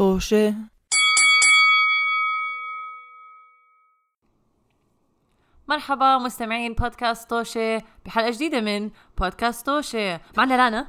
[0.00, 0.54] طوشة
[5.68, 10.20] مرحبا مستمعين بودكاست توشة بحلقة جديدة من بودكاست توشة.
[10.36, 10.86] معنا لانا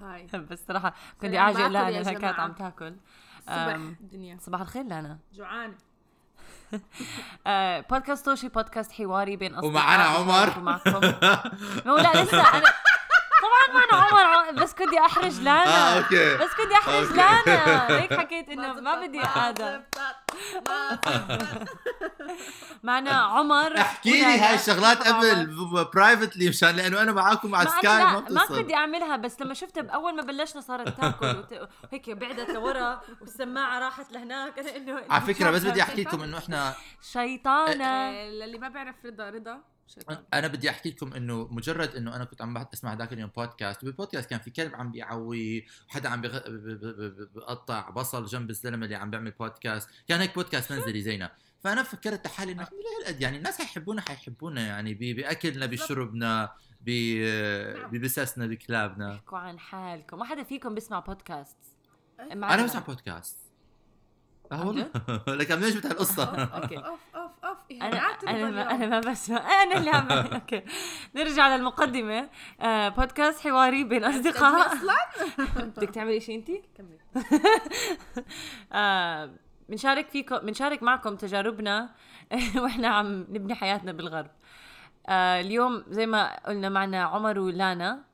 [0.00, 0.26] هاي.
[0.50, 2.24] بس صراحة كنت أعجب لأنا كانت.
[2.24, 2.96] عم تاكل.
[3.46, 4.38] صبح أم، الدنيا.
[4.40, 5.18] صباح الخير لأنا.
[5.34, 5.74] جوعان.
[7.46, 10.58] آه، بودكاست توشي بودكاست حواري بين أصدقاء ومعنا عمر.
[10.58, 11.00] ومعكم.
[11.86, 12.62] لا لسه أنا
[13.90, 14.62] طبعا معنا عمر.
[14.62, 15.66] بس كنت أحرج لانا.
[15.66, 16.36] آه okay.
[16.36, 17.14] بس كنت أحرج okay.
[17.16, 17.86] لانا.
[18.00, 19.82] هيك حكيت إنه ما بدي هذا
[22.82, 24.48] معنا عمر احكي لي ولانا.
[24.48, 25.08] هاي الشغلات.
[25.08, 28.62] قبل privately مشان لأنه أنا معاكم على ما أنا سكاي لا ما ما بتصل.
[28.62, 33.78] كنت أعملها بس لما شفتها أول ما بلشنا صارت تاكل وت- وهيك بعدت لورا والسماعة
[33.78, 34.58] راحت لهناك.
[34.58, 36.74] أنا إنه على فكرة بس بدي أحكي لكم إنه إحنا
[37.12, 37.84] شيطانة.
[37.84, 39.58] آه، للي ما بيعرف رضا رضا.
[39.88, 43.30] شيطان أنا بدي أحكي لكم إنه مجرد إنه أنا كنت عم بحط- اسمع ذاك اليوم
[43.36, 47.90] بودكاست وبالبودكاست كان في كلب عم بيعوي وحدا عم بيغ- ب- ب- ب- ب- بقطع
[47.90, 51.32] بصل جنب الزلمة اللي عم بيعمل بودكاست كان هيك بودكاست منزلي زينا
[51.64, 57.86] فأنا فكرت لحالي إنه إحنا لهالقد يعني الناس حيحبونا حيحبونا يعني ب- بأكلنا بشربنا ب-
[57.90, 59.14] ببسسنا بكلابنا.
[59.14, 60.18] احكوا عن حالكم.
[60.18, 61.56] ما حدا فيكم بيسمع بودكاست
[62.20, 63.36] أنا بسمع بودكاست
[64.52, 64.90] أه والله.
[65.28, 66.82] لك عم نجبت هالقصه أوكي.
[67.72, 68.70] اوف أنا أنا ما.
[68.70, 69.38] أنا ما بسمع.
[69.62, 70.62] أنا اللي عم okay.
[71.14, 72.28] نرجع للمقدمة.
[72.60, 74.76] آه بودكاست حواري بين أصدقاء.
[75.76, 76.98] بدك تعملي شيء انت؟ كملي.
[78.72, 79.30] آه
[79.68, 81.90] بنشارك فيكم بنشارك معكم تجاربنا
[82.56, 84.30] وإحنا عم نبني حياتنا بالغرب.
[85.08, 88.04] آه اليوم زي ما قلنا معنا عمر ولانا.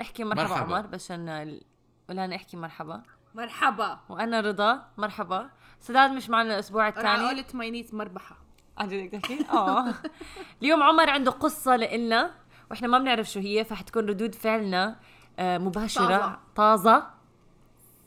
[0.00, 0.76] احكي مرحبا, مرحبا.
[0.76, 1.62] عمر بس عشان ال-
[2.08, 3.02] ولانا احكي مرحبا.
[3.34, 4.00] مرحبا.
[4.08, 5.50] وأنا رضا مرحبا.
[5.80, 7.28] سداد مش معنا الأسبوع أنا الثاني.
[7.40, 8.36] قلت ماينيت مربحة.
[8.78, 9.94] عن جد بدك تحكي؟ آه.
[10.62, 12.30] اليوم عمر عنده قصة لإلنا
[12.70, 14.96] وإحنا ما بنعرف شو هي فحتكون ردود فعلنا
[15.38, 16.40] آه، مباشرة.
[16.56, 17.06] طازة.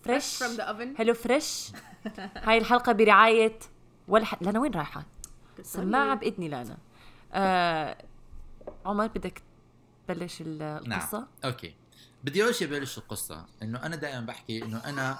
[0.03, 0.99] fresh from the oven.
[1.01, 1.71] Hello Fresh
[2.47, 3.59] هاي الحلقة برعاية
[4.07, 5.05] ولا حد لانا وين رايحة؟
[5.61, 6.77] سماعة بإذني لانا.
[7.33, 7.97] آه
[8.85, 9.41] عمر بدك
[10.07, 11.27] تبلش القصة؟ نعم.
[11.45, 11.75] Okay.
[12.23, 15.17] بدي أول شيء بلش القصة إنه أنا دائما بحكي إنه أنا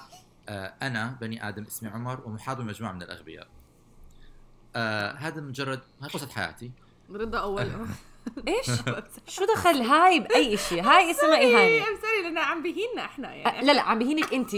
[0.48, 3.46] أنا بني آدم اسمي عمر ومحاط بمجموعه من الأغبياء.
[4.76, 6.70] آه هذا مجرد هاي قصة حياتي.
[7.10, 7.70] رضا أول.
[8.48, 8.66] إيش؟
[9.34, 11.88] شو دخل هاي بأي شيء؟ هاي اسمها إهانة.
[11.88, 14.54] I'm sorry لأن عم بهينا إحنا آه، يعني لا لا عم بهينك أنت.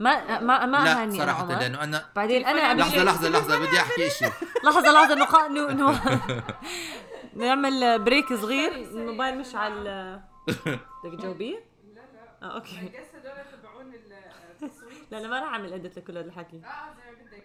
[0.00, 1.60] ما ما ما لا أهاني أنا صراحة عمر.
[1.60, 4.32] لأنه أنا بعدين أنا لحظة لحظة لحظة بدي أحكي شيء
[4.64, 5.94] لحظة لحظة نقا no no.
[7.36, 8.72] نعمل break صغير.
[8.72, 11.64] الموبايل مش على بدك تجاوبيه؟
[12.42, 12.76] آه okay.
[12.76, 14.25] لا
[15.12, 16.60] أنا ما راح أعمل edit لكل هذا الحكي.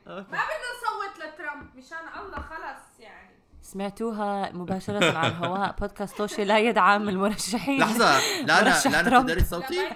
[0.07, 0.27] Okay.
[0.27, 3.31] بدنا نصوت لترامب مشان الله خلص يعني.
[3.61, 5.75] سمعتوها مباشرة على الهواء.
[5.79, 7.79] بودكاست توشي لا يدعم المرشحين.
[7.79, 8.19] لحظة.
[8.45, 9.09] لانا لا أنا.
[9.09, 9.89] بتقدري تصوتي؟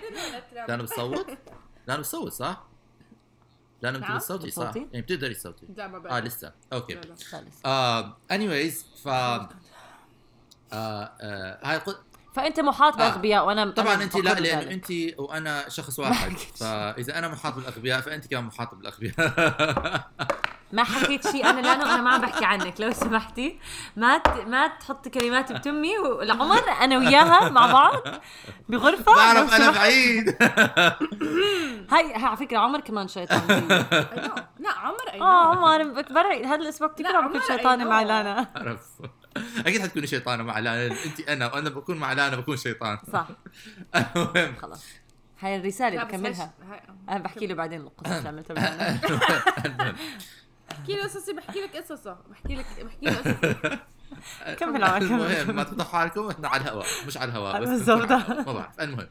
[0.54, 1.28] لا أنا بتصوت
[1.88, 2.64] لا أنا بتصوت؟ صح؟
[3.82, 4.18] لا أنا نعم.
[4.18, 5.68] بتصوتي صح؟ بتصوتي؟ يعني بتقدري تصوتي.
[5.76, 6.26] لا ما آه بعرف.
[6.26, 6.52] لسه.
[6.74, 7.02] Okay.
[7.32, 7.66] خلص.
[7.66, 9.50] آه anyways ف آه
[10.74, 11.82] آه هاي
[12.36, 12.98] فأنت محاط آه.
[12.98, 14.72] بأغبياء وأنا طبعا أنا انت لا لأنه ذلك.
[14.72, 16.32] انت وأنا شخص واحد.
[16.60, 19.14] فإذا أنا محاط بالأغبياء فانت كمان محاط بالأغبياء
[20.72, 23.60] ما حكيت شيء أنا لأنه أنا ما عم بحكي عنك لو سمحتي
[23.96, 24.28] ما ت...
[24.48, 28.02] ما تحطي كلمات بتمي والعمر أنا وياها مع بعض
[28.70, 29.72] بغرفة بعرف أنا.
[29.72, 30.30] بعيد
[31.92, 33.68] هاي هاي على فكرة عمر كمان شيطان.
[34.60, 38.02] لا عمر اي آه عمر بتبرع هذا الأسبوع كثير عم بكون شيطانه مع.
[38.02, 38.48] لانا
[39.68, 42.98] أكيد حتكوني شيطانه مع لانا انت أنا وأنا بكون مع لانا بكون شيطان.
[43.14, 43.28] صح.
[43.96, 44.56] المهم.
[44.56, 44.86] خلاص.
[45.40, 46.54] هاي الرسالة بكملها.
[47.10, 48.54] أنا بحكي له بعدين القصص اللي عملتها
[50.70, 53.78] بحكي له قصصي بحكي لك قصصه بحكي لك بحكي له قصصي.
[54.60, 58.12] كمل عمر كمل المهم ما تفضحوا حالكم إحنا على الهواء مش على الهواء بس بالضبط.
[58.12, 58.82] ما بعرف.
[58.82, 59.08] المهم.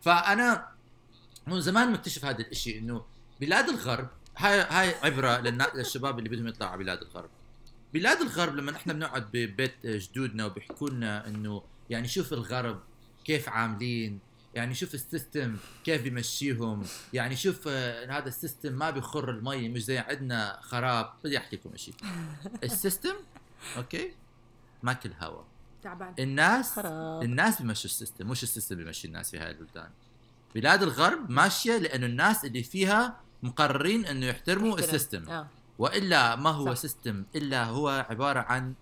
[0.00, 0.68] فأنا
[1.46, 3.04] من زمان مكتشف هذا الشيء إنه
[3.40, 5.40] بلاد الغرب هاي هاي عبرة
[5.74, 7.30] للشباب اللي بدهم يطلعوا على بلاد الغرب.
[7.94, 12.80] بلاد الغرب لما إحنا بنقعد ببيت جدودنا وبيحكوا لنا إنه يعني شوف الغرب
[13.24, 14.18] كيف عاملين
[14.54, 19.68] يعني شوف ال system كيف بيمشيهم يعني شوف آه، هذا ال system ما بيخر المي
[19.68, 21.12] مش زي عندنا خراب.
[21.24, 21.94] بدي أحكي لكم شيء
[22.64, 23.14] ال system
[23.76, 24.12] okay؟
[24.82, 25.42] ماكل هوا.
[25.82, 26.14] تعبان.
[26.18, 27.22] الناس خراب.
[27.22, 29.90] الناس بيمشوا ال system مش ال system بيمشي الناس في هاي البلدان.
[30.54, 34.78] بلاد الغرب ماشية لأنه الناس اللي فيها مقررين إنه يحترموا.
[34.78, 35.28] ال system.
[35.28, 35.48] آه.
[35.78, 36.80] وإلا ما هو صح.
[36.80, 38.74] system إلا هو عبارة عن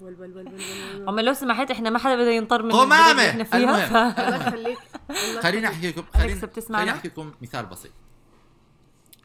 [0.00, 3.30] ول ول ول ول ول عمر لو سمحت إحنا ما حدا بده ينطر من اللي
[3.30, 4.12] إحنا فيها المهم.
[4.12, 4.20] ف...
[4.20, 4.78] الله يخليك.
[5.42, 5.66] خليني.
[5.66, 7.92] احكي لكم خليني احكي لكم مثال بسيط.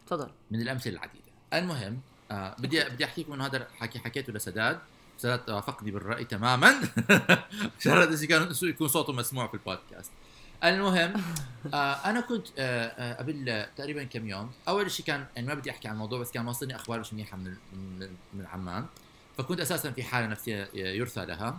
[0.07, 0.30] تفضل.
[0.51, 1.24] من الأمثلة العديدة.
[1.53, 2.00] المهم
[2.31, 4.80] آه بدي بدي احكي لكم إنه هذا الحكي حكيته لسداد.
[5.18, 6.74] سداد وافقني بالرأي تماما.
[7.83, 10.12] شرط إذا كان يكون صوته مسموع في البودكاست.
[10.63, 11.13] المهم
[11.74, 15.54] آه أنا كنت آه آه قبل آه، تقريبا كم يوم أول شيء كان يعني ما
[15.54, 17.56] بدي أحكي عن الموضوع بس كان واصلني أخبار مش منيحه من
[18.33, 18.86] من, عمان
[19.38, 21.57] فكنت أساسا في حالة نفسية يرثى لها.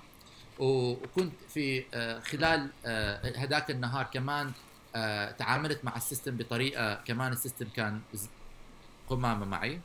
[0.58, 4.52] وكنت في آه خلال آه هذاك النهار كمان
[4.96, 8.00] آه تعاملت مع ال system بطريقة كمان ال system كان
[9.08, 9.80] قمامة معي.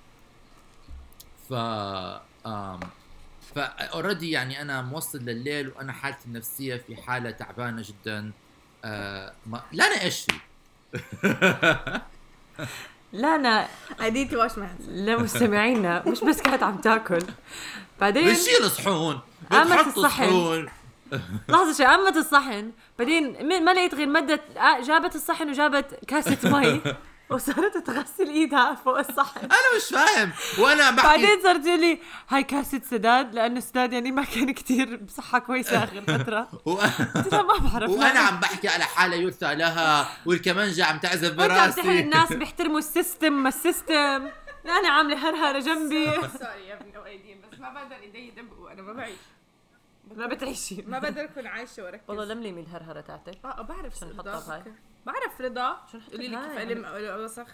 [1.50, 1.54] ف
[3.56, 8.32] ف already يعني أنا موصل لليل وأنا حالتي النفسية في حالة تعبانة جدا.
[8.86, 10.34] آه ما لا أنا إيش في
[13.14, 13.68] لانا
[14.00, 17.20] عديتي واش معك لمستمعينا مش بس كانت عم تاكل.
[18.02, 19.20] بعدين بتشيل صحون
[19.52, 20.00] قامت بتحط.
[20.00, 20.70] صحون.
[21.50, 22.72] لحظة شوي قامت الصحن.
[23.00, 26.82] بعدين ما لقيت غير مدت آه، جابت الصحن وجابت كاسة مي.
[27.30, 29.40] وصارت تغسل إيدها فوق الصحن.
[29.40, 30.32] أنا مش فاهم.
[30.60, 32.00] وأنا بحكي بعدين صارت تقول لي
[32.30, 36.50] هاي كاسة سداد لأنه سداد يعني ما كان كتير بصحة كويسة آخر فترة.
[36.66, 36.72] و...
[37.16, 41.52] قلت لها ما بعرف وأنا عم بحكي على حالة يرثى لها والكمانجه عم تعزف وأنت
[41.52, 44.30] عم تحكي براسي الناس بيحترموا ال system ما ال
[44.66, 44.80] system.
[44.80, 46.06] لانا عاملة هرهرة جنبي.
[46.06, 49.18] sorry يا ابني وايدين بس ما بقدر ايدي يدبقوا أنا ما بعيش.
[50.16, 50.84] ما بتعيشي.
[50.88, 52.02] ما بقدر أكون عايشة وأركز.
[52.08, 54.32] والله لملمي الهرهرة تاعتك آه بعرف عشان رضا.
[54.32, 54.74] نحطها بهاي.
[55.06, 55.78] بعرف رضا.
[55.88, 56.38] عشان نحط قولي لي.
[56.38, 56.86] كيف الم
[57.24, 57.48] وسخ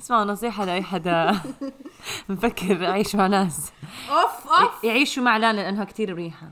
[0.00, 1.40] اسمعوا نصيحة لأي حدا.
[2.28, 3.72] مفكر يعيش مع ناس.
[4.10, 4.84] أوف أوف.
[4.84, 6.50] يعيشوا مع لانا لأنها كتير مريحة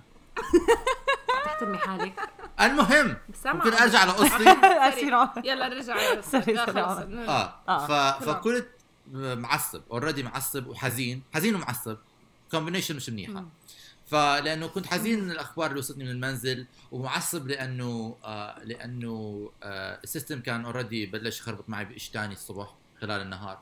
[1.44, 2.31] تحترمي حالك.
[2.60, 3.16] المهم.
[3.46, 4.44] ممكن أرجع لقصتي.
[5.48, 6.58] يلا رجع سوري،.
[6.58, 7.87] آه, آه.
[7.87, 8.25] ف...
[8.25, 8.66] فكنت
[9.12, 11.22] معصب already معصب وحزين.
[11.34, 11.96] حزين ومعصب.
[12.50, 13.44] combination مش منيحة.
[14.06, 20.10] فلأنه كنت حزين من الأخبار اللي وصلتني من المنزل ومعصب لأنه آه لأنه آه ال
[20.10, 23.61] system كان already بلش يخربط معي بشيء ثاني الصبح خلال النهار.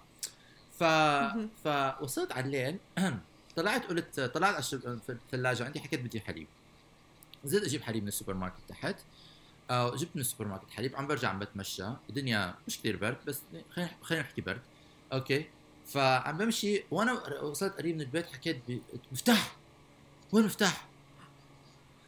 [0.78, 0.84] ف
[1.64, 2.78] فوصلت على الليل
[3.56, 6.46] طلعت قلت طلعت على الثلاجة عندي حكيت بدي حليب.
[7.44, 8.96] نزلت أجيب حليب من السوبر ماركت تحت
[9.70, 11.84] آه جبت من السوبر ماركت حليب عم برجع عم بتمشى.
[12.10, 14.60] الدنيا مش كثير برد بس خلينا خلينا نحكي برد.
[15.12, 15.46] Okay.
[15.86, 18.62] فعم بمشي وأنا وصلت قريب من البيت حكيت
[19.12, 19.56] مفتاح!
[20.34, 20.86] وين المفتاح؟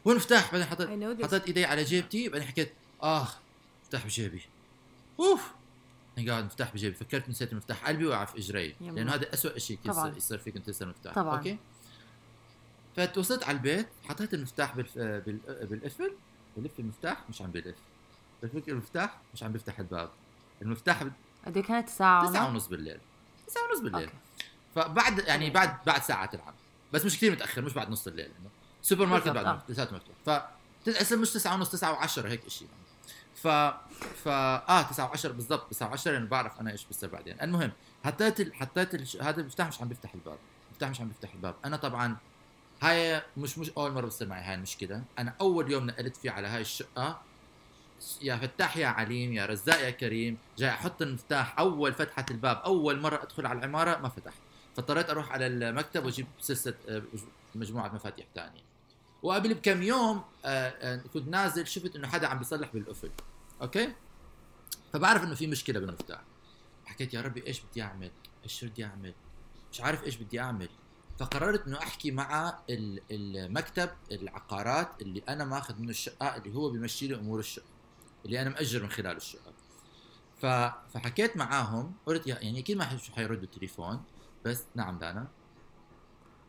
[0.05, 1.23] وين المفتاح؟ بعدين حطيت.
[1.25, 3.27] حطيت إيدي على جيبتي بعدين حكيت آه
[3.83, 4.41] مفتاح بجيبي
[5.19, 5.51] أوف
[6.17, 8.75] أنا قاعد مفتاح بجيبي فكرت نسيت المفتاح قلبي وقع في إجري.
[8.81, 9.79] لأنه هذا اسوء شيء.
[9.85, 11.37] يصير يصير فيك انت تنسى المفتاح طبعاً.
[11.37, 11.57] Okay
[12.95, 14.97] فتوصلت على البيت حطيت المفتاح بالف...
[14.97, 15.39] بال...
[15.69, 16.13] بالقفل
[16.57, 17.75] بلف المفتاح مش عم بلف
[18.43, 20.09] بفك المفتاح مش عم بيفتح الباب
[20.61, 21.03] المفتاح
[21.45, 22.99] قد كانت ساعة تسعة ونص؟ ونص بالليل
[23.47, 24.17] تسعة ونص بالليل okay.
[24.75, 26.53] فبعد يعني بعد بعد ساعة تلعب
[26.93, 28.49] بس مش كثير متأخر مش بعد نص الليل إنه
[28.81, 29.59] سوبر ماركت بعد.
[29.69, 30.15] لساته مفتوح.
[30.25, 30.41] ف
[30.85, 32.87] تسعة مش تسعة ونص تسعة وعشرة هيك شيء يعني.
[33.35, 33.47] ف
[34.23, 37.41] ف آه 9 و10 بالضبط 9 و10 لأنه بعرف أنا إيش بصير بعدين.
[37.41, 37.71] المهم
[38.05, 38.53] حطيت ال...
[38.55, 39.07] حطيت ال...
[39.21, 40.37] هذا المفتاح مش عم بيفتح الباب
[40.69, 41.55] المفتاح مش عم بيفتح الباب.
[41.65, 42.17] أنا طبعا
[42.81, 45.03] هاي مش مش أول مرة بتصير معي هاي المشكلة.
[45.19, 47.21] أنا أول يوم نقلت فيه على هاي الشقة
[48.21, 52.99] يا فتاح يا عليم يا رزاق يا كريم جاي أحط المفتاح أول فتحه الباب أول
[52.99, 54.33] مرة أدخل على العمارة ما فتح
[54.77, 57.01] فاضطريت أروح على المكتب وأجيب سلسلة آه،
[57.55, 58.61] مجموعة مفاتيح ثانية
[59.23, 63.11] وقبل بكم يوم آه، آه، كنت نازل شفت إنه حدا عم بيصلح بالقفل.
[63.61, 63.93] أوكي؟
[64.93, 66.21] فبعرف إنه في مشكلة بالمفتاح.
[66.85, 68.11] حكيت يا ربي إيش بدي أعمل؟
[68.43, 69.13] إيش بدي اعمل
[69.71, 70.69] مش عارف إيش بدي أعمل.
[71.19, 77.07] فقررت إنه أحكي مع ال- المكتب العقارات اللي أنا ماخذ منه الشقة اللي هو بيمشي
[77.07, 77.65] لي أمور الشقة
[78.25, 79.53] اللي أنا مأجر من خلال الشقة.
[80.41, 84.03] فحكيت معاهم قلت يعني أكيد ما حي- حيردوا التليفون
[84.47, 85.27] بس نعم دانا.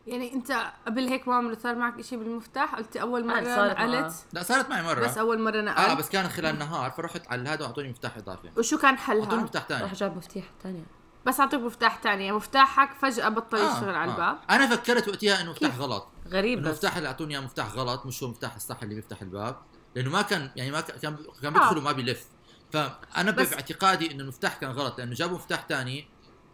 [0.07, 3.79] يعني انت قبل هيك ما عمره صار معك شيء بالمفتاح؟ قلت أول مرة آه، صارت
[3.79, 4.99] نقلت لا صارت معي مرة.
[5.05, 8.49] بس أول مرة آه نقلت بس كانت خلال النهار فرحت على هذا وأعطوني مفتاح إضافي.
[8.57, 9.83] وشو كان أعطوني حلها؟ مفتاح ثاني.
[9.83, 10.83] راح جاب مفتاح ثانية
[11.25, 12.31] بس اعطوك مفتاح ثاني.
[12.31, 14.39] مفتاحك فجأة بطل يشتغل على الباب.
[14.49, 16.07] أنا فكرت وقتها إنه مفتاح غلط.
[16.27, 16.65] غريب بس.
[16.67, 19.57] المفتاح اللي أعطوني إياه مفتاح غلط مش هو مفتاح الصح اللي بيفتح الباب.
[19.95, 21.59] لأنه ما كان يعني ما كان كان آه.
[21.59, 22.25] بيدخل وما بيلف.
[22.71, 26.07] فأنا باعتقادي إنه المفتاح كان غلط لأنه جابوا مفتاح ثاني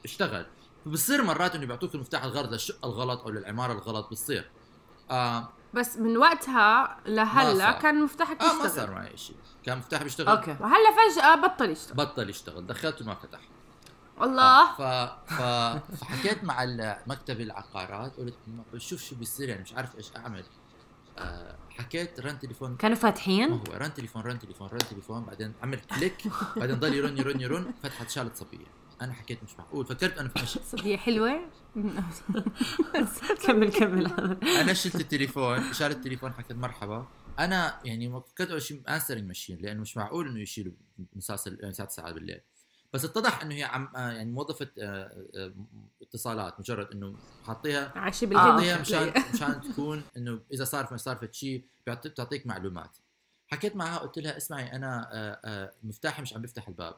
[0.06, 0.46] اشتغل.
[0.86, 4.50] فبصير مرات إنه بيعطوك المفتاح الغلط للشقه الغلط أو للعمارة الغلط بتصير
[5.12, 7.72] آه, بس من وقتها ما لهلا.
[7.72, 10.28] كان مفتاحك آه ما صار معي شيء كان مفتاح بيشتغل.
[10.28, 10.58] Okay.
[10.60, 11.96] وهلأ فجأة بطل يشتغل.
[11.96, 12.68] بطل يشتغل.
[12.68, 13.40] دخلته ما فتح.
[14.22, 14.82] الله ف...
[15.34, 15.42] ف...
[15.96, 16.66] فحكيت مع
[17.08, 18.36] مكتب العقارات قلت
[18.74, 20.44] بشوف شو بيصير يعني مش عارف إيش أعمل.
[21.18, 22.78] آه حكيت رن تليفون.
[22.78, 26.94] كانوا ما فاتحين هو رن تليفون رن تليفون رن تليفون بعدين عمل click بعدين ضل
[26.94, 28.66] يرن يرن يرن فتحت شالت صبية.
[29.02, 31.50] أنا حكيت مش معقول فكرت أنا مش صدية حلوة؟
[33.46, 34.06] كمل كمل.
[34.44, 37.08] أنا شلت التليفون شالت التليفون حكيت مرحبا.
[37.40, 40.74] أنا يعني ما فكرت أول شيء انسرنج ماشين لأنه مش معقول إنه يشيلوا
[41.16, 42.42] مساس ال- ساعات ساعات بالليل.
[42.94, 45.54] بس اتضح إنه هي عم آه، يعني موظفة آه، آه،
[46.02, 48.28] اتصالات مجرد إنه حاطيها عايشة آه.
[48.30, 52.98] بالهند حاطيها مشان مشان تكون إنه إذا صار صار فت شيء بتعطيك معلومات.
[53.48, 56.96] حكيت معها قلت لها اسمعي أنا آه، آه، مفتاحي مش عم بيفتح الباب.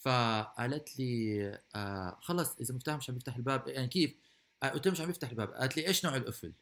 [0.00, 4.14] فقالت لي آه خلص إذا مفتاح مش عم بيفتح الباب يعني كيف؟
[4.62, 6.52] آه، قلت لها مش عم بيفتح الباب قالت لي إيش نوع القفل؟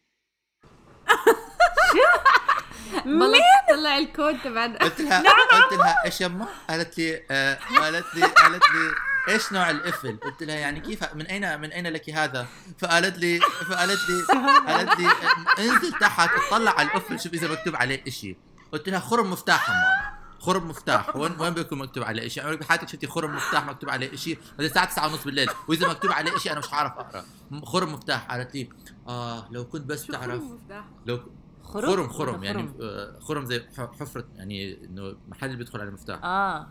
[3.07, 5.23] والله طلع الكود تبع قلت لها
[5.63, 8.95] قلت لها إيش يما؟ قالت لي آه قالت لي قالت لي
[9.29, 12.47] إيش نوع القفل؟ قلت لها يعني كيف من أين من أين لك هذا؟
[12.79, 14.23] فقالت لي فقالت لي
[14.67, 15.11] قالت لي
[15.59, 18.37] انزل تحت اطلع على القفل شوف إذا مكتوب عليه إشي
[18.73, 19.98] قلت لها خرم مفتاح ماما
[20.41, 21.17] خرم مفتاح.
[21.17, 24.67] وين وين بيكون مكتوب عليه شيء عمرك بحياتك شفتي خرم مفتاح مكتوب عليه شيء هذه
[24.67, 25.49] الساعة 9 ونص بالليل.
[25.69, 27.25] وإذا مكتوب عليه شيء أنا مش عارف أقرأ.
[27.65, 28.69] خرم مفتاح قالت لي
[29.09, 30.43] آه لو كنت بس شو تعرف.
[30.43, 31.21] مفتاح؟ لو
[31.63, 33.65] خرم خرم خرم يعني آه، خرم زي
[34.01, 36.25] حفرة يعني إنه محل بيدخل على المفتاح.
[36.25, 36.67] آه.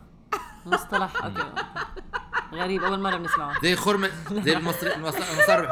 [0.66, 1.24] مصطلح.
[1.26, 1.44] Okay.
[2.64, 2.84] غريب.
[2.84, 3.62] أول مرة بنسمعه.
[3.62, 5.68] زي خرم زي المصري المص- المصاروا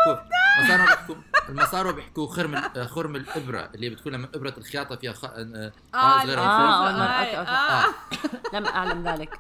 [0.60, 1.16] المصاروا بيحكوا
[1.50, 5.26] المصاروا بيحكوا خرم آه، خرم الإبرة اللي بتكون لما إبرة الخياطة فيها خ...
[5.26, 5.30] آه،
[5.94, 6.22] آه.
[6.22, 6.42] آه، مرة.
[6.42, 7.50] هاي، okay، okay.
[7.52, 7.86] آه.
[8.54, 9.40] لم أعلم ذلك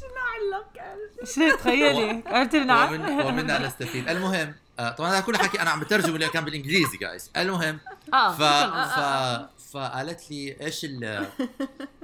[0.00, 0.96] شنو علق
[1.34, 5.70] شو تخيلي قلت لي نعم ومن ومنا نستفيد المهم آه، طبعا هذا كل حكي أنا
[5.70, 7.78] عم بترجم اللي كان بالإنجليزي جايز المهم
[8.14, 8.42] آه ف.
[8.42, 11.26] ف فقالت لي إيش ال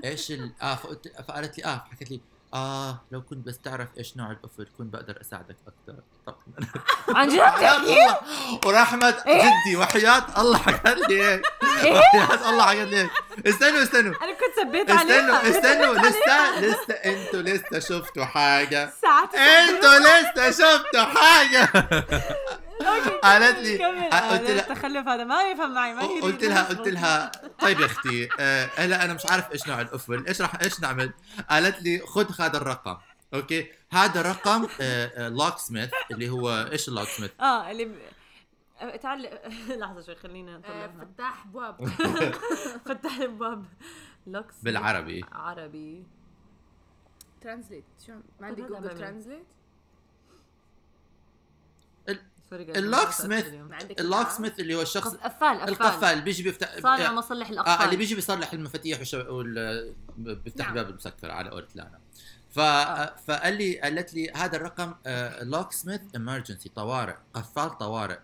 [0.04, 2.20] إيش ال آه فقلت فقالت لي آه حكت لي
[2.54, 6.34] آه لو كنت بس تعرف إيش نوع القفل كنت بقدر أساعدك أكثر طب.
[7.16, 8.18] عن جد؟ الله.
[8.66, 11.42] ورحمة جدي وحياة الله حكت لي هيك
[11.84, 13.10] وحياة الله حكت لي هيك
[13.46, 14.14] استنوا استنوا.
[14.22, 15.94] أنا كنت سبيت استنوا عليها استنوا.
[15.94, 18.92] لسه لسه أنتوا لسه شفتوا حاجة.
[19.34, 21.68] أنتوا لسه شفتوا حاجة.
[23.22, 26.88] قالت لي كمل قلت لها التخلف هذا ما يفهم معي ما يريد قلت لها قلت
[26.88, 30.80] لها طيب يا أختي آه، هلا أنا مش عارف إيش نوع القفل إيش راح إيش
[30.80, 31.12] نعمل؟
[31.50, 32.96] قالت لي خذ هذا الرقم
[33.34, 34.66] okay؟ هذا رقم
[35.16, 37.94] locksmith اللي هو إيش ال locksmith آه اللي.
[39.02, 39.38] تعال
[39.80, 41.06] لحظة شوي خلينا آه، نطلعها.
[41.14, 41.88] فتاح بواب.
[42.86, 43.64] فتح الباب
[44.26, 45.24] locks بالعربي.
[45.32, 46.04] عربي.
[47.40, 48.98] translate شو؟ ما عندي Google.
[48.98, 49.46] Translate
[52.60, 53.46] ال locksmith
[54.00, 57.12] ال lock؟ smith اللي هو الشخص قف- قفال قفال القفال اللي بيجي بيفتح صانع آه،
[57.12, 59.00] مصلح آه اللي الاقفال بيجي بيصلح المفاتيح.
[59.14, 59.94] وال...
[60.18, 60.78] بيفتح نعم.
[60.86, 61.98] المسكر على قولة لانا
[62.50, 62.58] ف...
[62.58, 63.14] آه.
[63.26, 64.94] فقال لي قالت لي هذا الرقم
[65.42, 68.18] locksmith emergency طوارئ قفال طوارئ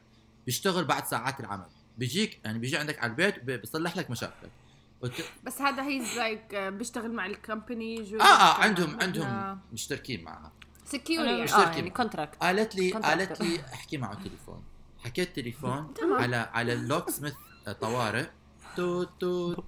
[0.46, 1.66] بيشتغل بعد ساعات العمل
[1.98, 4.50] بيجيك يعني بيجي عندك على البيت بي- بيصلح لك مشاكلك
[5.02, 10.24] قلت بس هذا he's like بيشتغل مع ال company جو آه آه عندهم عندهم مشتركين
[10.24, 10.52] معها
[10.92, 13.40] security آه يعني يعني contract قالت لي قالت.
[13.40, 14.62] لي أحكي معه تليفون.
[15.04, 15.94] حكيت تليفون.
[16.20, 17.34] على على ال locksmith
[17.80, 18.26] طوارئ.
[18.76, 19.64] توت توت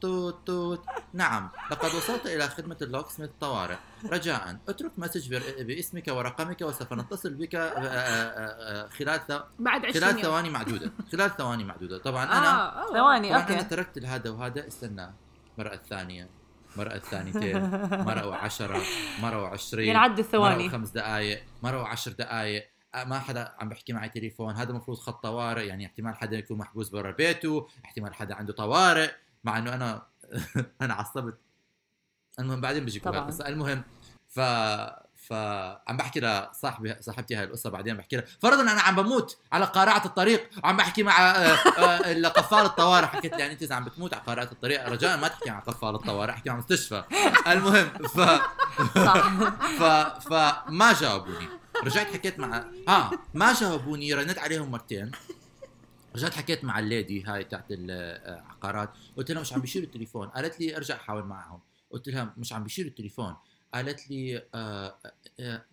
[0.00, 0.84] توت توت.
[1.12, 1.50] نعم.
[1.70, 3.76] لقد وصلت إلى خدمة ال locksmith طوارئ.
[4.04, 4.58] رجاء.
[4.68, 9.20] اترك message باسمك ورقمك وسوف نتصل بك آه، آه، آه، آه، خلال
[9.58, 10.92] بعد 20 خلال ثواني معدودة.
[11.12, 11.98] خلال ثواني معدودة.
[11.98, 12.92] طبعا أنا آه.
[12.92, 14.66] ثواني طبعا أنا تركت هذا وهذا.
[14.66, 15.14] استنى.
[15.58, 16.28] مرة الثانية.
[16.78, 17.70] مرة الثانيتين
[18.04, 18.82] مرة وعشرة
[19.22, 22.64] مرة وعشرين ينعد مرة الثواني وخمس دقائق مرة وعشر دقائق
[23.06, 24.54] ما حدا عم بحكي معي تليفون.
[24.54, 29.10] هذا المفروض خط طوارئ يعني احتمال حدا يكون محبوس برا بيته احتمال حدا عنده طوارئ
[29.44, 30.02] مع إنه أنا
[30.82, 31.38] أنا عصبت.
[32.38, 33.20] المهم بعدين بيجي كل طبعاً.
[33.20, 33.82] القصة المهم
[34.28, 34.40] ف
[35.28, 40.04] فعم بحكي لصاحبي صاحبتي هاي القصة بعدين بحكي لها فرضا أنا عم بموت على قارعة
[40.04, 43.06] الطريق وعم بحكي مع آه، آه، قفال الطوارئ.
[43.06, 45.94] حكيت لي يعني أنت إذا عم بتموت على قارعة الطريق رجاء ما تحكي مع قفال
[45.94, 47.04] الطوارئ احكي مع مستشفى.
[47.46, 48.20] المهم ف
[49.78, 49.82] ف
[50.28, 51.48] فما جاوبوني.
[51.84, 55.10] رجعت حكيت مع آه ما جاوبوني رنت عليهم مرتين.
[56.16, 60.28] رجعت حكيت مع الليدي هاي تاعت العقارات قلت لها مش عم بيشيلوا التليفون.
[60.28, 61.60] قالت لي ارجع حاول معهم.
[61.90, 63.36] قلت لها مش عم بيشيلوا التليفون.
[63.74, 65.64] قالت لي آه آه آه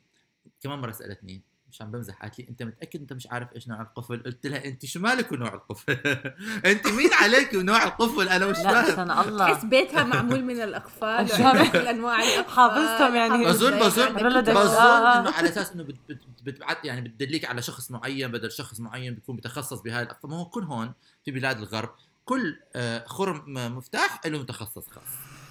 [0.63, 3.81] كمان مرة سألتني مش عم بمزح قالت لي أنت متأكد أنت مش عارف إيش نوع
[3.81, 5.93] القفل؟ قلت لها أنت شو مالك ونوع القفل؟
[6.71, 9.53] أنت مين عليك ونوع القفل؟ أنا مش لا فاهم سنة الله.
[9.53, 11.27] تحس بيتها معمول من الأقفال
[11.71, 13.45] كل انواع الأقفال؟ حافظتهم يعني.
[13.45, 14.13] بظن بظن.
[14.13, 14.75] بظن.
[15.11, 19.13] إنه على أساس إنه بت- بت- بتبعت يعني بتدليك على شخص معين بدل شخص معين
[19.13, 20.93] بيكون متخصص بهاي الأقفال ما هو كل هون
[21.25, 21.89] في بلاد الغرب
[22.25, 22.59] كل
[23.05, 25.03] خرم مفتاح له متخصص خاص.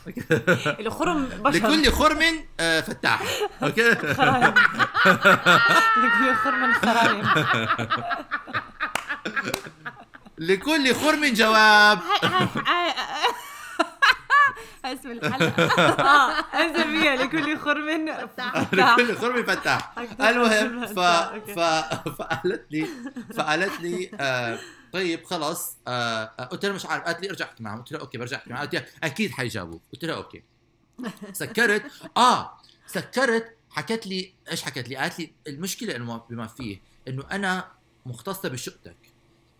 [0.80, 1.58] الخرم بشر.
[1.58, 3.23] لكل خرم آه، فتاح
[3.62, 3.90] أوكي.
[6.02, 7.25] لكل خرم خرايم.
[10.38, 11.99] لكل خرم جواب.
[14.84, 15.62] اسم الحلقة.
[16.02, 18.08] آه انت فيها لكل خرم
[18.73, 21.00] لكل خرم فتاح المهم ف...
[21.56, 21.61] ف...
[22.18, 22.87] فقالت لي
[23.37, 24.58] فقالت لي آه
[24.94, 27.04] طيب خلص آه آه، قلت لها مش عارف.
[27.04, 27.78] قالت لي ارجع احكي معهم.
[27.78, 28.60] قلت لها okay برجع احكي معهم.
[28.60, 29.82] قالت لي أكيد حيجاوبوك.
[29.92, 30.42] قلت لها okay.
[31.32, 31.82] سكرت.
[32.16, 33.56] آه سكرت.
[33.70, 37.68] حكت لي إيش حكت لي؟ قالت لي المشكلة إنه بما فيه إنه أنا
[38.06, 38.96] مختصة بشقتك.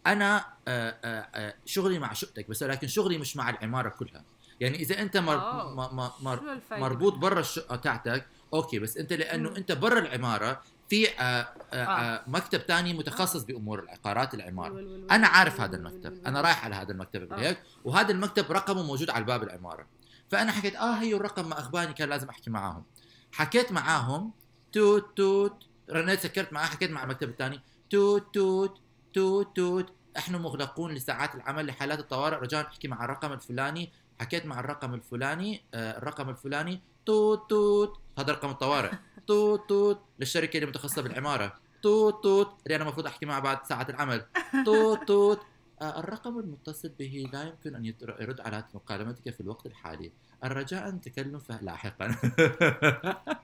[0.07, 4.25] أنا آه شغلي مع شقتك بس ولكن شغلي مش مع العمارة كلها.
[4.61, 5.75] يعني إذا أنت مر...
[6.23, 6.59] مر...
[6.71, 9.57] مربوط؟ برا الشقة تاعتك okay بس أنت لأنه.
[9.57, 12.23] أنت برا العمارة في آه آه آه.
[12.27, 14.81] مكتب تاني متخصص بأمور العقارات العمارة.
[15.11, 16.27] أنا عارف هذا المكتب.
[16.27, 17.33] أنا رايح على هذا المكتب.
[17.33, 19.87] هيك وهذا المكتب رقمه موجود على الباب العمارة.
[20.31, 22.85] فأنا حكيت آه هي الرقم ما أخباني كان لازم أحكي معاهم.
[23.33, 24.33] حكيت معاهم
[24.73, 27.61] توت توت رنيت سكرت معاه حكيت مع المكتب الثاني
[27.91, 28.81] توت توت
[29.15, 29.93] توت توت.
[30.17, 32.37] إحنا مغلقون لساعات العمل لحالات الطوارئ.
[32.37, 33.93] رجاء أحكي مع الرقم الفلاني.
[34.21, 38.01] حكيت مع الرقم الفلاني آه الرقم الفلاني توت توت.
[38.19, 38.91] هذا رقم الطوارئ.
[39.27, 41.55] توت توت للشركة اللي متخصصة بالعمارة.
[41.83, 44.25] توت توت اللي أنا المفروض أحكي معه بعد ساعة العمل.
[44.67, 45.41] توت توت.
[45.83, 47.85] آه، الرقم المتصل به لا يمكن أن
[48.21, 50.13] يرد على مكالمتك في الوقت الحالي.
[50.45, 52.07] الرجاء التكلم فيه لاحقا.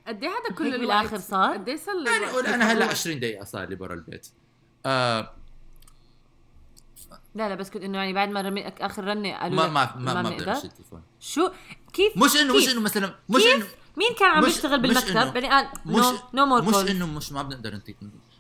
[0.08, 3.20] قد إيه هذا كل هيك الوقت؟ بالآخر صار؟ قد إيه صار يعني أنا هلأ 20
[3.20, 4.28] دقيقة صار لي برا البيت.
[4.86, 5.32] آه
[7.34, 10.22] لا لا بس كنت إنه يعني بعد ما رميت آخر رنة قالوا ما ما ما,
[10.22, 11.02] ما التليفون.
[11.20, 11.50] شو؟
[11.92, 13.66] كيف مش انه مش؟ إنه مثلا مش؟ انه
[14.00, 17.73] مين كان عم مش بالمكتب؟ قال مش نو نو مور مش إنه مش ما بنقدر
[17.73, 17.97] نعطيك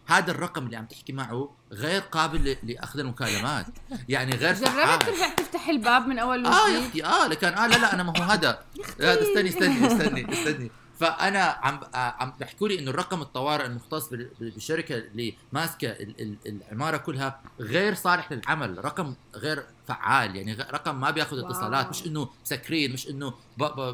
[0.06, 3.66] هذا الرقم اللي عم تحكي معه غير قابل ل- لأخذ المكالمات.
[4.08, 7.66] يعني غير جربت ترجع تفتح الباب من أول آه يا وجديد؟ أختي آه لكن آه
[7.66, 8.58] لا لا أنا ما هو هذا.
[8.98, 10.70] لا استني استني استني استني.
[11.00, 16.20] فأنا عم آه، عم بيحكوا لي إنه الرقم الطوارئ المختص بال- بالشركة اللي ماسكة ال-
[16.20, 21.38] ال- العمارة كلها غير صالح للعمل رقم غير فعال يعني رقم ما بياخذ.
[21.44, 23.34] اتصالات مش إنه مسكرين مش إنه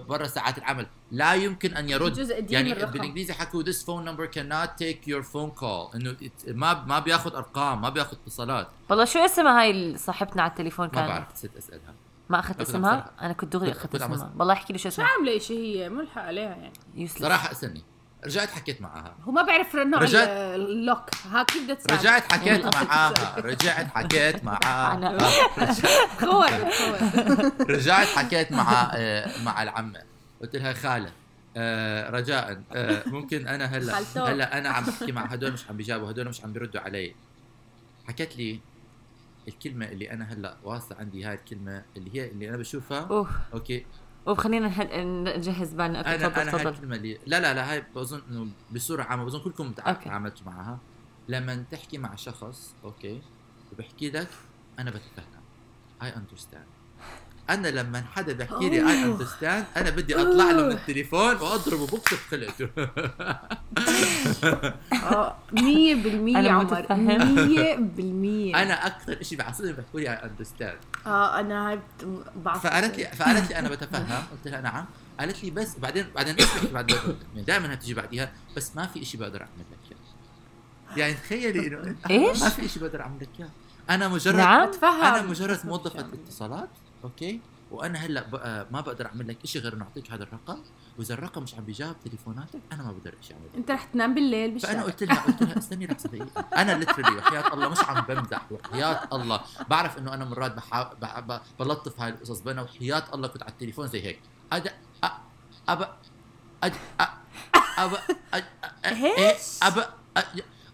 [0.09, 0.87] برا ساعات العمل.
[1.13, 2.13] لا يمكن أن يرد.
[2.13, 2.91] جزء يعني الرقم.
[2.93, 6.17] بالإنجليزي حكوا this phone number cannot take your phone call إنه
[6.49, 8.69] ما ما بياخذ أرقام ما بياخذ اتصالات.
[8.91, 11.95] والله شو اسمها هاي صاحبتنا على التليفون ما كانت؟ بعرف نسيت أسألها.
[12.29, 13.11] ما أخذت اسمها.
[13.23, 14.33] أنا كنت دغري كنت- أخذت اسمها.
[14.39, 15.07] والله احكي لي شو اسمها.
[15.07, 16.73] عاملة شيء هي ملحق عليها يعني.
[16.95, 17.83] يوسلس صراحة استني
[18.25, 19.15] رجعت حكيت معها.
[19.25, 21.11] هو ما بيعرف رنه على رجعت- اللوك.
[21.31, 25.19] ها كيف بدها تساعد رجعت حكيت معاها رجعت حكيت معاها.
[26.21, 30.03] خور خور رجعت حكيت مع آه، مع العمة.
[30.43, 31.13] قلت لها خالة
[31.57, 33.99] آه، رجاء آه، ممكن أنا هلا.
[34.17, 37.15] هلأ أنا عم بحكي مع هدول مش عم بيجاوبوا هدول مش عم بيردوا علي.
[38.09, 38.61] حكت لي
[39.49, 43.01] الكلمة اللي أنا هلأ واصلة عندي هاي الكلمة اللي هي اللي أنا بشوفها.
[43.01, 43.87] oh okay.
[44.29, 44.69] oh خلينا
[45.37, 48.49] نجهز بالنا okay أنا تفضل أنا هاي الكلمة اللي لا لا لا هاي بظن إنه
[48.73, 49.73] بصورة عامة بظن كلكم.
[49.73, 50.79] تعاملتوا معها.
[51.29, 53.23] لما تحكي مع شخص okay
[53.73, 54.29] وبحكي لك
[54.79, 55.43] أنا بتفهم.
[56.03, 56.67] I understand
[57.51, 62.15] أنا لما حدا بيحكي لي I understand أنا بدي أطلع له من التليفون وأضربه بوكس
[62.15, 62.69] بخلقته.
[65.13, 68.53] آه 100% أنا عمر متفهم.
[68.53, 71.81] 100% أنا أكثر شيء بعصبني بيحكوا لي I understand آه أنا هاي
[72.37, 74.07] بعرف فقالت لي فقالت لي أنا بتفهم.
[74.33, 74.85] قلت لها نعم.
[75.21, 78.33] قالت لي بس بعدين بعدين إيش بحكي بعد يعني دائما بتيجي بعديها.
[78.57, 80.99] بس ما في شيء بقدر أعمل لك إياه.
[80.99, 83.49] يعني تخيلي إنه إيش؟ ما في شيء بقدر أعمل لك إياه.
[83.91, 84.71] أنا مجرد نعم.
[84.83, 86.69] أنا مجرد موظفة اتصالات.
[87.07, 87.41] okay؟
[87.71, 90.59] وأنا هلأ بقى ما بقدر أعمل لك شيء غير إنه أعطيك هذا الرقم
[90.99, 94.51] وإذا الرقم مش عم بيجاوب تليفوناتك أنا ما بقدر شيء اعمل أنت رح تنام بالليل
[94.51, 98.01] بالشارع فأنا قلت لها قلت لها استني لحظه دقيقه أنا literally وحياة الله مش عم
[98.01, 99.41] بمزح وحياة الله.
[99.71, 100.95] بعرف إنه أنا مرات بحا...
[101.03, 101.21] بح...
[101.21, 101.41] ب...
[101.59, 104.21] بلطف هاي القصص بيننا وحياة الله كنت على التليفون زي هيك.
[104.53, 104.73] أد...
[105.05, 105.11] أ...
[105.69, 105.97] أب...
[106.63, 106.73] أد...
[107.01, 107.05] أ...
[107.79, 107.93] أب...
[108.35, 108.45] أد...
[108.85, 108.89] أ...
[108.89, 109.79] إيه؟ أب...
[110.17, 110.23] أ...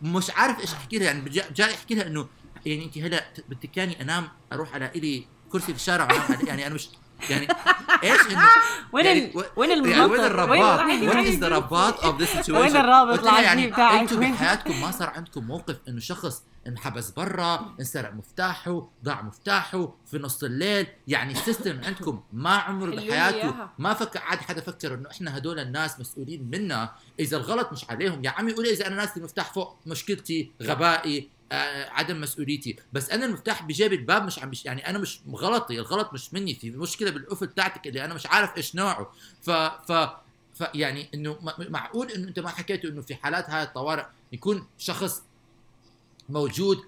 [0.03, 2.29] مش عارف إيش أحكي لها يعني جاي أحكي لها إنه
[2.67, 6.09] يعني أنت هلأ بدك كاني أنام أروح على الي كرسي في الشارع
[6.47, 6.89] يعني أنا مش
[7.31, 7.49] يعني
[8.03, 8.49] إيش انه
[8.93, 12.55] وين يعني وين يعني المنطق وين الرباط؟ وين- وين is the رباط of this situation؟
[12.55, 17.75] وين الرابط العجيب تاعك؟ أنتم وين؟ بحياتكم ما صار عندكم موقف إنه شخص انحبس برا،
[17.81, 23.55] انسرق مفتاحه، ضاع مفتاحه في نص الليل، يعني ال system عندكم ما عمره بحياته.
[23.79, 28.25] ما فكر عاد حدا فكر إنه إحنا هدول الناس مسؤولين منا، إذا الغلط مش عليهم،
[28.25, 31.29] يا عمي قولي إذا أنا ناسي المفتاح فوق مشكلتي، غبائي،
[31.91, 36.13] عدم مسؤوليتي، بس أنا المفتاح بجيب الباب مش عم بش يعني أنا مش غلطي، الغلط
[36.13, 39.13] مش مني، في مشكلة بالقفل تاعتك اللي أنا مش عارف إيش نوعه،
[39.43, 40.09] ف ف
[40.55, 45.23] فيعني إنه معقول إنه أنت ما حكيتوا إنه في حالات هاي الطوارئ يكون شخص
[46.29, 46.79] موجود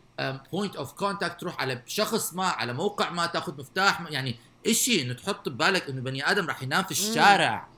[0.52, 5.14] point of contact تروح على شخص ما على موقع ما تاخذ مفتاح يعني إشي إنه
[5.14, 7.68] تحط ببالك إنه بني آدم راح ينام في الشارع.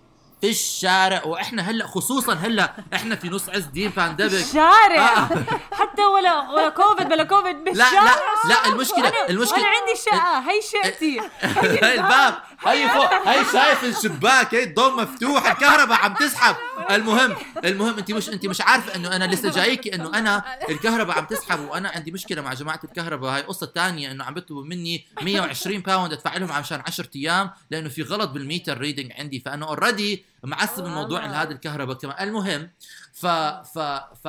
[0.40, 5.28] في الشارع وإحنا هلأ خصوصا هلأ إحنا في نص عز دين pandemic الشارع؟ آه.
[5.72, 10.00] حتى ولا ولا كوفيد بلا كوفيد لا بالشارع؟ لا لا المشكلة أنا- المشكلة وأنا عندي
[10.04, 10.38] شقة.
[10.50, 11.20] هي شقتي.
[11.84, 12.34] هاي الباب.
[12.66, 16.56] هاي فوق هاي شايف الشباك هي الضوء مفتوح الكهرباء عم تسحب.
[16.90, 21.24] المهم المهم انت مش انت مش عارفة إنه أنا لسه جايكي إنه أنا الكهرباء عم
[21.24, 23.34] تسحب وأنا عندي مشكلة مع جماعة الكهرباء.
[23.34, 27.88] هاي قصة تانية إنه عم بيطلبوا مني 120 pound أدفع لهم عشان 10 أيام لأنه
[27.88, 29.40] في غلط بال meter reading عندي.
[29.40, 30.86] فأنا already معصب آه.
[30.86, 32.28] الموضوع ان هذا الكهرباء كمان.
[32.28, 32.70] المهم
[33.12, 33.78] ف ف
[34.24, 34.28] ف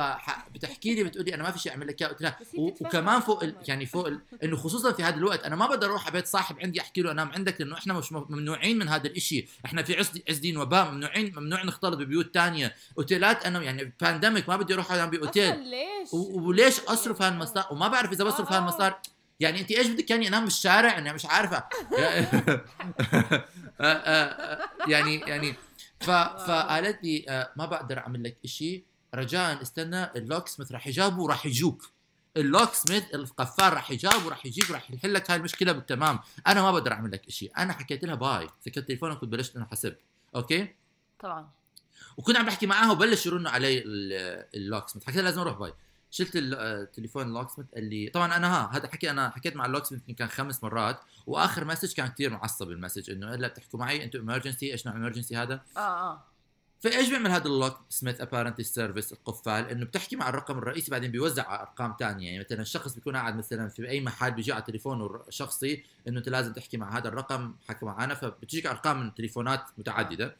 [0.54, 2.08] بتحكي لي بتقولي أنا ما في شيء أعمل لك إياه.
[2.08, 3.54] قلت لها وكمان فوق ال...
[3.68, 4.20] يعني فوق ال...
[4.44, 7.10] إنه خصوصا في هذا الوقت أنا ما بقدر أروح على بيت صاحب عندي أحكي له
[7.10, 9.48] انام عندك لأنه إحنا مش ممنوعين من هذا الإشي.
[9.64, 12.74] إحنا في عز عز دين وباء ممنوعين ممنوع نختلط ببيوت تانية.
[12.98, 15.58] أوتيلات أنا يعني pandemic ما بدي أروح انام بأوتيل.
[15.58, 18.56] ليش؟ و- وليش أصرف هالمصاري وما بعرف إذا بصرف آه.
[18.56, 18.94] هالمصاري
[19.40, 21.56] يعني انت إيش بدك يعني أنام بالشارع أنا مش عارفة.
[23.80, 25.54] آه، آه، يعني يعني
[26.00, 28.84] ف فقالت لي آه، ما بقدر أعمل لك إشي.
[29.14, 31.90] رجاء استنى ال locksmith راح يجابه وراح يجوك.
[32.36, 36.18] ال locksmith القفال راح يجاب وراح يجيك وراح يحل لك هاي المشكلة بالتمام.
[36.46, 37.46] أنا ما بقدر أعمل لك إشي.
[37.46, 38.48] أنا حكيت لها bye.
[38.64, 39.96] سكرت تليفون وكنت بلشت أنا حسب.
[40.36, 40.74] أوكي؟
[41.20, 41.48] طبعا.
[42.16, 45.72] وكنت عم بحكي معاه وبلش يرنوا علي ال- ال locksmith حكيت له لازم أروح bye.
[46.10, 46.88] شلت ال- آه،
[47.22, 50.14] ال locksmith قال لي طبعا أنا ها هذا حكي أنا حكيت مع ال locksmith يمكن
[50.14, 54.18] كان خمس مرات وآخر message كان كثير معصب ال message إنه هلا بتحكوا معي أنتم
[54.20, 56.24] emergency إيش نوع امرجنسي هذا؟ آه آه.
[56.80, 61.48] فإيش بيعمل هذا ال locksmith apparently service القفال؟ إنه بتحكي مع الرقم الرئيسي بعدين بيوزع
[61.48, 65.22] على أرقام ثانية يعني مثلا الشخص بيكون قاعد مثلا في أي محل بيجي على تليفونه
[65.28, 70.36] الشخصي إنه أنت لازم تحكي مع هذا الرقم حكى معنا فبتجيك أرقام من تليفونات متعددة.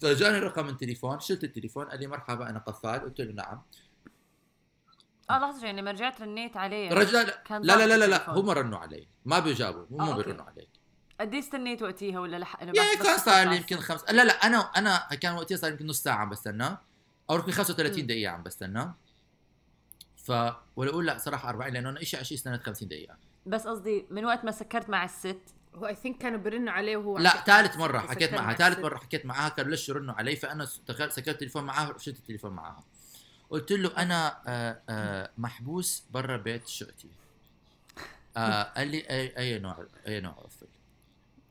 [0.00, 3.00] فجاني رقم من تليفون شلت التليفون قال لي مرحبا أنا قفال.
[3.00, 3.62] قلت له نعم.
[5.30, 6.88] آه لحظة شوي لما رجعت رنيت عليه.
[6.90, 10.16] لا كان لا لا لا, لا, لا هم رنوا علي ما بيجابوا هم آه،.
[10.16, 10.68] بيرنوا عليك.
[11.20, 12.62] قد إيه استنيت وقتيها ولا لح...
[12.62, 13.56] أنا يعني بس- كان صار لي.
[13.56, 16.78] يمكن خمس لا لا أنا أنا كان وقتها صار يمكن نص ساعة عم بستنى
[17.30, 18.06] أو يمكن 35 مم.
[18.06, 18.92] دقيقة عم بستنى
[20.16, 20.30] ف
[20.76, 23.16] ولا أقول لا صراحة 40 لأنه أنا شيء شيء استنيت 50 دقيقة.
[23.46, 25.40] بس قصدي من وقت ما سكرت مع الست.
[25.74, 28.46] هو I think كانوا بيرنوا عليه وهو لا ثالث مرة حكيت كان معها.
[28.46, 28.78] مع ثالث.
[28.78, 32.84] مرة حكيت معاها كانوا ليش يرنوا علي؟ فأنا سكرت التليفون معاها شلت التليفون معاها
[33.54, 37.08] قلت له أنا آه آه محبوس برا بيت شقتي.
[38.36, 40.66] آه قال لي أي أي نوع أي نوع قفل؟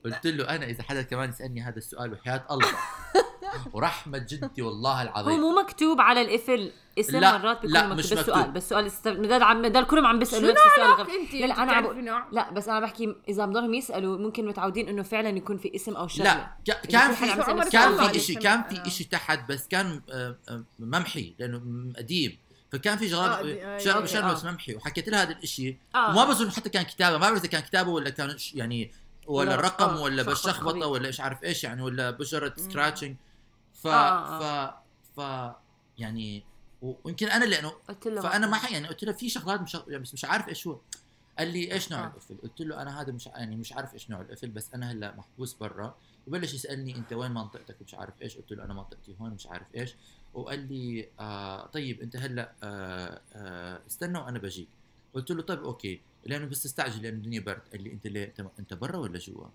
[0.05, 2.67] قلت له أنا إذا حدا كمان يسالني هذا السؤال وحياة الله
[3.73, 7.99] ورحمة جدي والله هو العظيم مو مكتوب على القفل اسم لا، مرات بيكون لا، مكتوب
[7.99, 8.53] مش بس سؤال مكتوب.
[8.53, 9.07] بس سؤال است...
[9.07, 12.51] ده عم ده كلهم عم بيسالوا نفس السؤال انت لا لا أنا عم نوع؟ لا
[12.51, 16.23] بس أنا بحكي إذا بضلهم يسألوا ممكن متعودين إنه فعلا يكون في اسم أو شغلة
[16.33, 18.39] لا كا- كان في كان السؤال في شيء.
[18.39, 18.89] كان في.
[18.89, 21.61] شيء تحت بس كان آه، آه، ممحي لأنه
[21.97, 22.37] قديم
[22.71, 24.33] فكان في شغلات آه، شغلة آه.
[24.33, 26.09] بس ممحي وحكيت لها هذا الشيء آه.
[26.09, 28.91] وما بظن حتى كان كتابة ما بعرف إذا كان كتابة ولا كان يعني
[29.27, 30.83] ولا آه، ولا خبيث.
[30.83, 33.15] ولا إيش عارف إيش يعني ولا بشرة سكراتشنج
[33.73, 34.73] ف آه، ف
[35.19, 35.51] ف
[35.97, 36.43] يعني
[36.81, 40.47] ويمكن أنا لأنه فأنا ما يعني قلت له في شغلات مش يعني بس مش عارف
[40.49, 40.79] إيش هو.
[41.39, 42.07] قال لي إيش نوع آه.
[42.07, 45.15] القفل؟ قلت له أنا هذا مش يعني مش عارف إيش نوع القفل بس أنا هلأ
[45.15, 45.95] محبوس برا.
[46.27, 48.37] وبلش يسألني أنت وين منطقتك؟ مش عارف إيش.
[48.37, 49.95] قلت له أنا منطقتي هون مش عارف إيش.
[50.33, 54.67] وقال لي آه طيب أنت هلأ آه آه استنى وأنا بجيك.
[55.13, 56.01] قلت له طيب أوكي.
[56.25, 59.45] لأنه بس استعجل لأنه الدنيا برد قال لي أنت ليه أنت أنت برا ولا جوا؟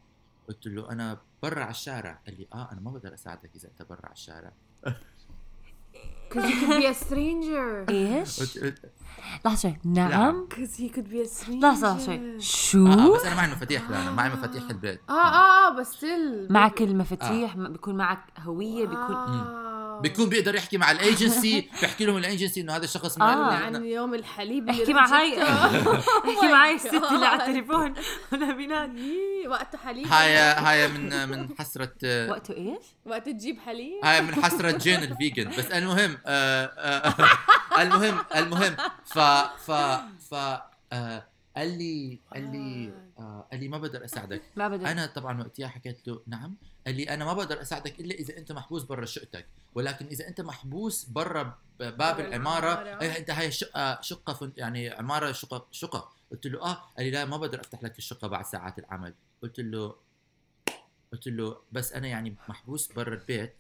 [0.49, 3.89] قلت له أنا برا على الشارع قال لي آه أنا ما بقدر أساعدك إذا أنت
[3.89, 4.53] برا على الشارع
[6.31, 7.91] Because he could be a stranger.
[7.91, 8.43] إيش؟
[9.63, 11.63] شوي نعم Because he could be a stranger.
[11.65, 15.13] لحظة شوي شو؟ آه, آه بس أنا معي مفاتيح لا أنا معي مفاتيح البيت آه
[15.13, 19.78] آه آه بس still معك المفاتيح م- بيكون معك هوية بيكون آه.
[20.03, 23.55] بيكون بيقدر يحكي مع الايجنسي بيحكي لهم الايجنسي إنه هذا الشخص من آه.
[23.55, 25.99] عن يوم الحليب احكي مع هاي جبته.
[26.35, 27.43] احكي معي الست اللي على.
[27.43, 27.95] التليفون
[28.33, 31.93] وأنا بينادي إيه، وقت حليب هاي هاي من من حسرة
[32.31, 38.19] وقته إيش؟ وقت تجيب حليب هاي من حسرة جين الفيجن بس المهم آه آه المهم
[38.37, 39.19] المهم ف
[39.67, 39.71] ف
[40.31, 40.35] ف
[40.93, 43.47] آه قال لي قال لي آه.
[43.53, 44.43] قال لي ما بقدر أساعدك.
[44.57, 46.55] ما بدي أنا طبعا وقتها حكيت له نعم.
[46.87, 49.47] قال لي أنا ما بقدر أساعدك إلا إذا أنت محبوس برا شقتك.
[49.75, 53.01] ولكن إذا أنت محبوس برا باب العمارة العمارة.
[53.03, 56.13] أي أنت هاي شقه شقة فن- يعني عمارة شقة شقة.
[56.31, 56.75] قلت له آه.
[56.97, 59.15] قال لي لا ما بقدر أفتح لك الشقة بعد ساعات العمل.
[59.43, 59.95] قلت له
[61.13, 63.55] قلت له بس أنا يعني محبوس برا البيت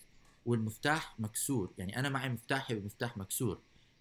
[0.47, 1.73] والمفتاح مكسور.
[1.79, 3.59] يعني أنا معي مفتاحي والمفتاح مكسور.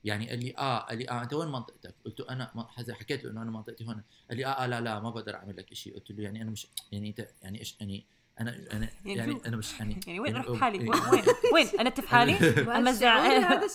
[0.08, 2.52] يعني قال لي آه قال لي آه أنت وين منطقتك؟ قلت له أنا
[2.92, 5.58] حكيت له إنه أنا منطقتي هون قال لي آه, آه لا لا ما بقدر أعمل
[5.58, 8.06] لك شيء قلت له يعني أنا مش يعني أنت يعني إيش يعني
[8.42, 10.90] أنا أنا يعني يعني؟ أنا مش يعني يعني وين أروح أو- بحالي؟ إيه.
[10.90, 12.34] وين وين وين أنا في حالي؟
[12.78, 13.22] امزع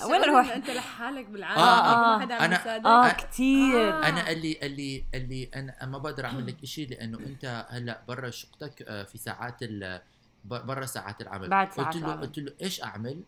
[0.06, 2.22] وين أروح؟ أنت لحالك بالعالم آه، آه.
[2.22, 3.12] عم أنا- يساعدك آه آه.
[3.12, 4.08] كثير آه.
[4.08, 7.66] أنا قال لي قال لي قال لي أنا ما بقدر أعمل لك شيء لأنه أنت
[7.70, 10.00] هلأ برا شقتك آه، في ساعات ال
[10.44, 12.12] ب- برا ساعات العمل بعد ساعات قلت له.
[12.14, 13.22] قلت له إيش أعمل؟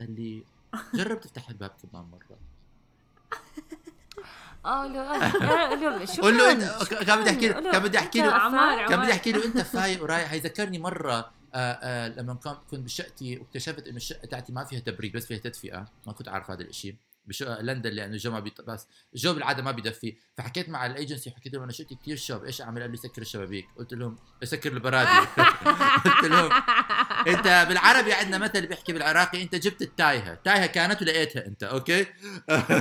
[0.00, 0.42] قال لي
[0.94, 2.38] جرب تفتح الباب كمان مرة.
[4.66, 5.28] آه لا.
[5.98, 9.12] لا شو قول له أنت كان بدي أحكي له كان بدي أحكي له كان بدي
[9.12, 10.32] أحكي له أنت فايق ورايح.
[10.32, 12.34] هيذكرني مرة آه آه لما
[12.70, 15.86] كنت بشقتي واكتشفت إنه الشقة تاعتي ما فيها تبريد بس فيها تدفئة.
[16.06, 18.60] ما كنت عارف هذا الشيء بشقه لندن لأنه الجو ما بيط...
[18.60, 20.16] بس الجو بالعادة ما بيدفي.
[20.36, 23.68] فحكيت مع الأيجنسي حكيت لهم أنا شقتي كثير شاب إيش أعمل؟ قال لي سكر الشبابيك.
[23.76, 25.10] قلت لهم سكر البرادي.
[26.04, 26.50] قلت لهم
[27.32, 30.34] انت بالعربي عندنا مثل بيحكي بالعراقي انت جبت التايهة.
[30.34, 32.06] تايهه كانت ولقيتها انت أوكي؟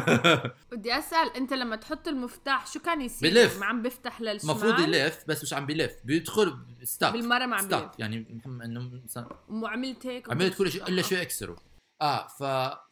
[0.71, 3.59] بدي أسأل انت لما تحط المفتاح شو كان يصير؟ بلف.
[3.59, 5.93] ما عم بفتح للشمال؟ المفروض يلف بس مش عم بيلف.
[6.03, 9.01] بيدخل stuck بالمرة ما عم بلف يعني إنه
[9.49, 11.55] وعملت هيك عملت كل شيء إلا شو يكسره
[12.01, 12.43] آه ف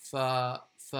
[0.09, 0.15] ف
[0.77, 0.95] ف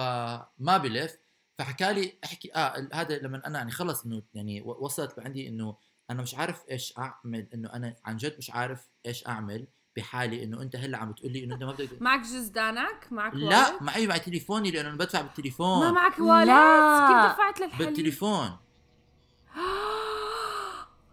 [0.58, 1.16] ما بلف.
[1.58, 5.76] فحكى لي احكي آه هذا لما أنا يعني خلص إنه يعني وصلت عندي إنه
[6.10, 9.66] أنا مش عارف إيش أعمل إنه أنا عن جد مش عارف إيش أعمل.
[9.96, 13.82] بحالي إنه أنت هلأ عم بتقول لي إنه أنت ما بدك معك جزدانك معك لا؟
[13.82, 17.06] معي معي تليفوني لأنه أنا بدفع ما بالتليفون معك والد؟ لا.
[17.08, 18.46] كيف دفعت للحليب؟ بالتليفون.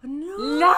[0.03, 0.37] no.
[0.59, 0.73] لا.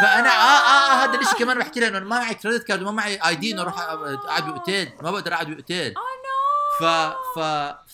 [0.00, 2.82] فأنا آه آه, آه هذا الشيء كمان بحكي لها إنه أنا ما معي credit card
[2.82, 4.92] وما معي ID إنه أروح أقعد بأوتيل.
[5.02, 5.94] ما بقدر أقعد بأوتيل.
[5.96, 6.12] oh
[6.80, 6.84] ف
[7.38, 7.38] ف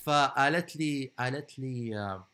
[0.05, 2.29] فقالت لي قالت لي آه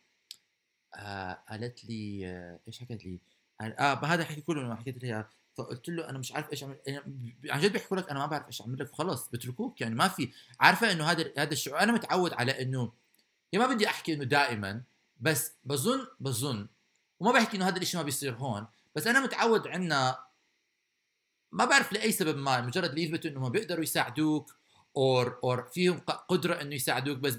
[0.94, 3.20] آه قالت لي آه إيش حكت لي؟
[3.60, 5.28] آه هذا الحكي كله لما حكيت لها.
[5.56, 8.46] فقلت له أنا مش عارف إيش أعمل ب- عن جد بيحكوا لك أنا ما بعرف
[8.46, 12.32] إيش أعمل لك وخلص بتركوك يعني ما في عارفة إنه هذا هذا الشعور أنا متعود
[12.32, 12.92] على إنه
[13.52, 14.82] يا ما بدي أحكي إنه دائما
[15.20, 16.68] بس بظن بظن
[17.20, 20.18] وما بحكي إنه هذا الشيء ما بيصير هون بس أنا متعود عنا
[21.52, 24.56] ما بعرف لأي سبب ما مجرد اللي يثبتوا انهم بيقدروا يساعدوك
[24.96, 27.34] or or فيهم قدرة إنه يساعدوك بس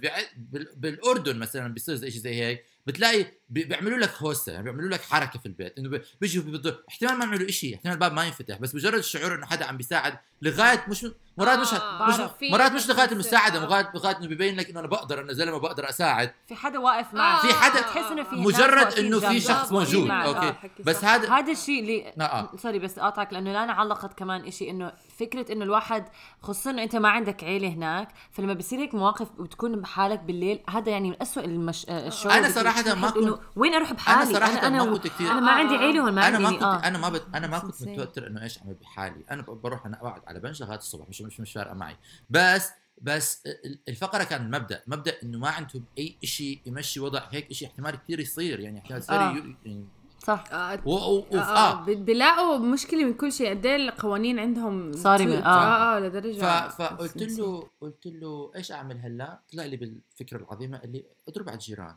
[0.75, 5.39] بالأردن مثلا بيصير زي شيء زي هيك بتلاقي بيعملوا لك هوسة يعني بيعملوا لك حركة
[5.39, 8.75] في البيت إنه بي- بيجوا بيض- احتمال ما يعملوا شيء احتمال الباب ما ينفتح بس
[8.75, 11.05] مجرد الشعور إنه حدا عم بيساعد لغاية مش
[11.37, 13.65] مرات مش آه، مش مرات مش لغاية المساعدة آه.
[13.65, 17.13] لغايه لغاية إنه بيبين لك إنه أنا بقدر أنا زلمة بقدر أساعد في حدا واقف
[17.13, 19.41] معك آه، في حدا- تحس إنه في مجرد إنه في.
[19.41, 20.11] شخص واقفين موجود.
[20.35, 20.55] okay آه،
[20.85, 21.03] بس.
[21.05, 22.49] هذا هذا الشيء اللي آه، آه.
[22.57, 26.05] sorry بس اقاطعك لأنه لانا علقت كمان إشي إنه فكرة إنه الواحد
[26.41, 30.89] خصوصا إنه أنت ما عندك عيلة هناك فلما بصير هيك مواقف وتكون بحالك بالليل هذا
[30.91, 31.85] يعني من أسوأ المش...
[31.89, 35.39] آه، الشعور صراحة بتحس ما كنت- وين أروح بحالي أنا ما أنا كنت كتير- أنا
[35.39, 35.77] ما عندي آه.
[35.77, 36.75] عيلة هون ما أنا ما كنت آه.
[36.87, 37.23] أنا ما بت...
[37.35, 37.83] أنا ما كنت.
[37.83, 41.39] متوتر إنه إيش اعمل بحالي أنا بروح أنا أقعد على بنش لغاية الصبح مش مش
[41.39, 41.95] مش فارقة معي
[42.29, 42.69] بس
[43.01, 47.67] بس ال- الفقرة كان مبدأ مبدأ إنه ما عندهم أي شيء يمشي وضع هيك شيء
[47.67, 49.31] احتمال كثير يصير يعني احتمال يصير آه.
[49.35, 49.85] ي- يعني
[50.19, 50.91] صح آه، و...
[50.93, 51.17] و...
[51.19, 51.37] و...
[51.37, 51.39] آه.
[51.39, 51.85] آه.
[51.85, 55.43] ب- بيلاقوا مشكلة من كل شيء قد إيه القوانين عندهم صارمة، بتفوت.
[55.43, 55.49] آه.
[55.49, 56.81] آه آه لدرجة ف...
[56.81, 61.95] فقلت له قلت له إيش أعمل هلأ؟ طلع لي بالفكرة العظيمة اللي أضرب على الجيران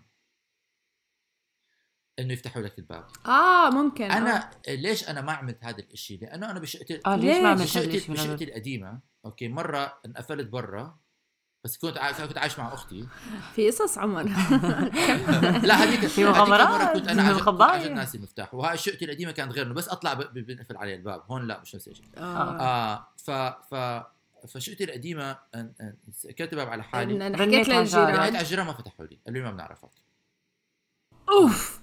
[2.18, 3.04] إنه يفتحوا لك الباب.
[3.26, 4.18] آه ممكن آه.
[4.18, 7.96] أنا ليش أنا ما عملت هذا الإشي؟ لأنه أنا بشقتي آه ليش؟ ما عملت بشقتي
[7.96, 10.98] الشيء بشقتي؟ القديمة؟ أوكي مرة انقفلت برا
[11.64, 12.12] بس كنت ع...
[12.12, 13.08] كنت عايش مع أختي.
[13.54, 14.22] في قصص عمر.
[15.68, 17.22] لا هذيك في مغامرات، كنت أنا
[17.60, 18.54] عجب ناسي المفتاح.
[18.54, 20.34] وهاي شقتي القديمة كانت غير إنه بس أطلع ب...
[20.34, 21.22] بنقفل علي الباب.
[21.30, 22.06] هون لا مش نفس الشيء.
[22.16, 22.60] آه.
[22.60, 23.30] آه ف
[23.74, 24.02] ف
[24.48, 25.38] فشقتي القديمة
[26.12, 27.36] سكرت الباب على حالي.
[27.36, 28.16] حكيت للجيران.
[28.16, 29.18] على الجيران ما فتحوا لي.
[29.26, 29.90] قالوا لي ما بنعرفك.
[31.28, 31.77] أوف!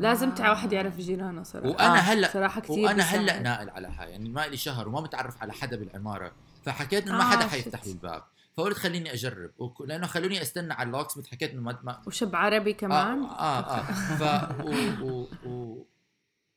[0.00, 3.40] لازم تع واحد يعرف جيرانه صراحة وأنا آه، هلا صراحة كثير وأنا هلأ.
[3.40, 6.32] ناقل على هاي يعني ما لي شهر وما متعرف على حدا بالعمارة
[6.64, 7.48] فحكيت إنه ما آه، حدا شت.
[7.50, 8.22] حيفتح لي الباب
[8.56, 12.72] فقلت خليني أجرب وك- لأنه خلوني أستنى على اللوكس حكيت إنه ما, ما وشب عربي
[12.72, 13.82] كمان آه آه, آه.
[14.16, 14.22] ف
[14.64, 14.70] و
[15.06, 15.84] و و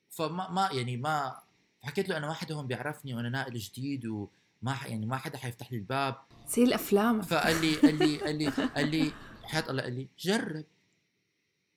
[0.09, 1.35] فما ما يعني ما
[1.83, 5.71] حكيت له أنا واحد هون بيعرفني وأنا ناقل جديد وما ح- يعني ما حدا حيفتح
[5.71, 6.15] لي الباب
[6.47, 9.11] زي الافلام فقال لي قال لي قال لي قال لي
[9.43, 10.65] حياة الله قال لي جرب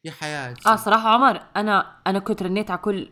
[0.05, 0.69] يا حياتي.
[0.69, 3.11] آه صراحة عمر أنا أنا كنت رنيت على كل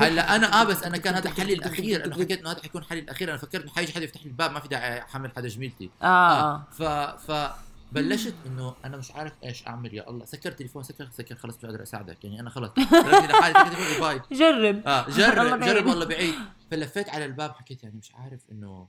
[0.00, 2.98] هلا أنا آه بس أنا كان هذا حلي الأخير أنا حكيت إنه هذا حيكون حلي
[3.00, 5.90] الأخير أنا فكرت إنه حيجي حدا يفتح لي الباب ما في داعي أحمل حدا جميلتي.
[6.02, 6.64] آه آه.
[6.72, 6.82] ف
[7.30, 7.50] ف
[7.92, 11.64] بلشت إنه أنا مش عارف إيش أعمل يا الله سكر تليفون سكر سكر خلص مش
[11.66, 12.70] قادر أساعدك يعني أنا خلص.
[12.78, 14.86] لحالي bye جرب.
[14.86, 15.60] آه جرب.
[15.66, 16.34] جرب والله بعيد.
[16.70, 18.88] فلفيت على الباب حكيت يعني مش عارف إنه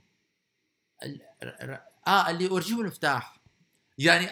[2.07, 3.37] آه قال لي ورجيهم المفتاح.
[3.97, 4.27] يعني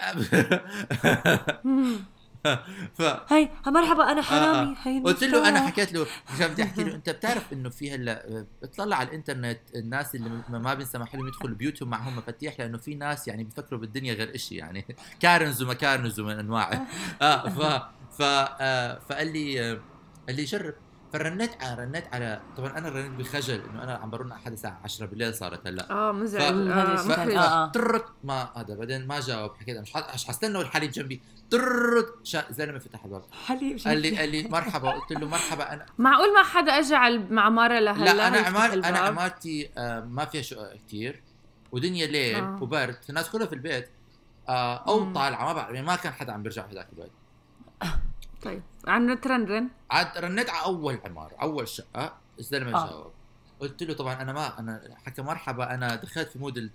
[2.97, 3.02] ف
[3.34, 4.75] هي مرحبا أنا آه، حرامي آه.
[4.84, 5.67] هي قلت له أنا.
[5.67, 10.15] حكيت له عشان بدي أحكي له؟ أنت بتعرف إنه في هلا بتطلع على الإنترنت الناس
[10.15, 14.13] اللي ما- ما بينسمح لهم يدخلوا بيوتهم معهم مفاتيح لأنه في ناس يعني بيفكروا بالدنيا
[14.13, 14.86] غير إشي يعني.
[15.21, 16.88] كارنز ومكارنز ومن انواعه
[17.21, 17.84] آه ف
[18.17, 19.80] ف آه فقال لي آه،
[20.28, 20.73] قال لي جرب.
[21.13, 24.80] فرنيت على رنيت على طبعا أنا رنيت بخجل إنه أنا عم برن على حدا الساعة
[24.84, 25.91] 10 بالليل صارت هلأ.
[25.91, 26.41] آه مزعج.
[26.69, 27.65] آه آه.
[27.67, 31.22] طرت ما هذا بعدين ما جاوب حكيت مش مش حستنى والحليب جنبي.
[31.52, 33.24] طرت شا- زلمة فتح الباب.
[33.45, 34.89] حليب قال لي قال لي مرحبا.
[34.91, 39.00] قلت له مرحبا أنا معقول ما حدا اجى على العماره لهلا لا أنا عمار أنا؟
[39.00, 41.22] عمارتي آه ما فيها شقق كثير
[41.72, 42.58] ودنيا ليل آه.
[42.63, 42.98] وبرد.
[43.08, 43.89] فالناس كلها في البيت.
[44.50, 45.13] آه أو مم.
[45.13, 45.74] طالعة ما بعرف.
[45.76, 47.12] يعني ما كان حدا عم بيرجع في ذاك البيت.
[48.43, 52.89] طيب عم نترنرن عاد رنيت على أول عمارة أول شقة الزلمه آه.
[52.89, 53.12] جاوب
[53.60, 56.71] قلت له طبعا أنا ما أنا حكى مرحبا أنا دخلت في مود.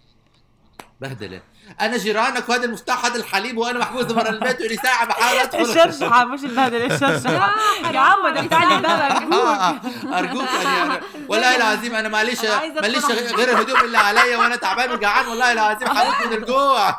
[1.01, 1.41] بهدلة.
[1.81, 5.61] أنا جيرانك وهذا المفتاح هذا الحليب وأنا محبوس برا البيت ولي ساعة بحاول أدخل.
[5.61, 7.55] الشرشحة مش البهدلة الشرشحة.
[7.95, 9.33] يا عمو دفع لي الباب أرجوك.
[9.33, 9.71] آه،
[10.15, 10.95] آه، أرجوك يعني.
[11.01, 13.35] أنا- والله العظيم أنا ماليش أدخل.
[13.37, 16.89] غير الهدوم اللي عليا وأنا تعبان وجعان والله العظيم حالتي من الجوع.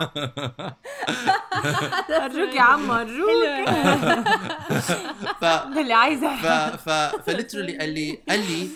[2.25, 3.69] أرجوك يا عمو أرجوك.
[5.41, 6.35] ف اللي عايزة.
[6.35, 6.45] ف
[6.89, 6.89] ف
[7.25, 8.69] فليترلي قال لي قال لي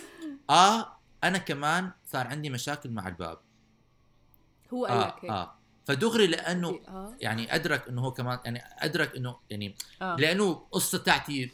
[0.50, 3.38] آه أنا كمان صار عندي مشاكل مع الباب.
[4.74, 5.54] هو قال آه لك هيك آه
[5.84, 7.16] فدغري لأنه آه.
[7.20, 10.16] يعني أدرك إنه هو كمان يعني أدرك إنه يعني آه.
[10.16, 11.50] لأنه قصة تاعتي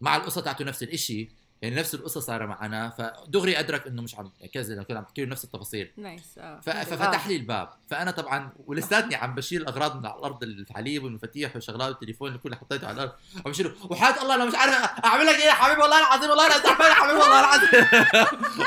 [0.00, 1.30] مع القصة تاعته نفس الشيء
[1.62, 5.24] يعني نفس القصة صار معنا فدغري أدرك إنه مش عم كذا لو كنت عم بحكي
[5.24, 5.92] له نفس التفاصيل.
[5.96, 6.60] nice آه.
[6.60, 7.68] ففتح لي الباب.
[7.90, 12.56] فأنا طبعا ولساتني عم بشيل الاغراض من على الأرض الحليب والمفاتيح والشغلات والتليفون اللي كله
[12.56, 13.12] حطيته على الأرض.
[13.46, 13.72] عم بشيله.
[13.90, 16.88] وحياة الله أنا مش عارف أعمل لك إيه يا حبيبي والله العظيم والله أنا تعبان
[16.88, 17.70] يا حبيبي والله العظيم.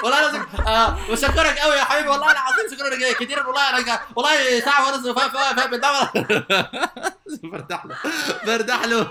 [0.03, 0.45] والله العظيم.
[0.67, 5.73] آه وشكرك قوي يا حبيبي والله العظيم شكرا كثير والله أنا والله ساعة ونص فاهم
[7.51, 7.95] برتاح له.
[8.45, 9.03] برتاح له.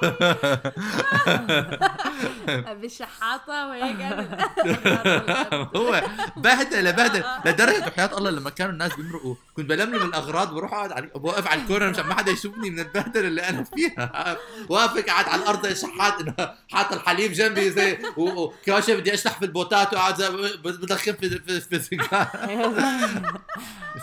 [2.80, 4.00] بالشحاطه وهيك.
[5.76, 6.02] هو
[6.36, 7.24] بهدلة بهدلة.
[7.46, 11.60] لدرجة وحياه الله لما كانوا الناس بيمرقوا كنت بلملم الأغراض وبروح أقعد على بوقف على
[11.62, 14.36] الكورنر مشان ما حدا يشوفني من البهدلة اللي أنا فيها.
[14.68, 16.34] واقف قاعد على الأرض زي شحات انه
[16.72, 20.22] حاط الحليب جنبي زي و- وكمان شوي بدي أشلح في البوتات وقاعد
[20.64, 22.26] بدخن في في في السيجار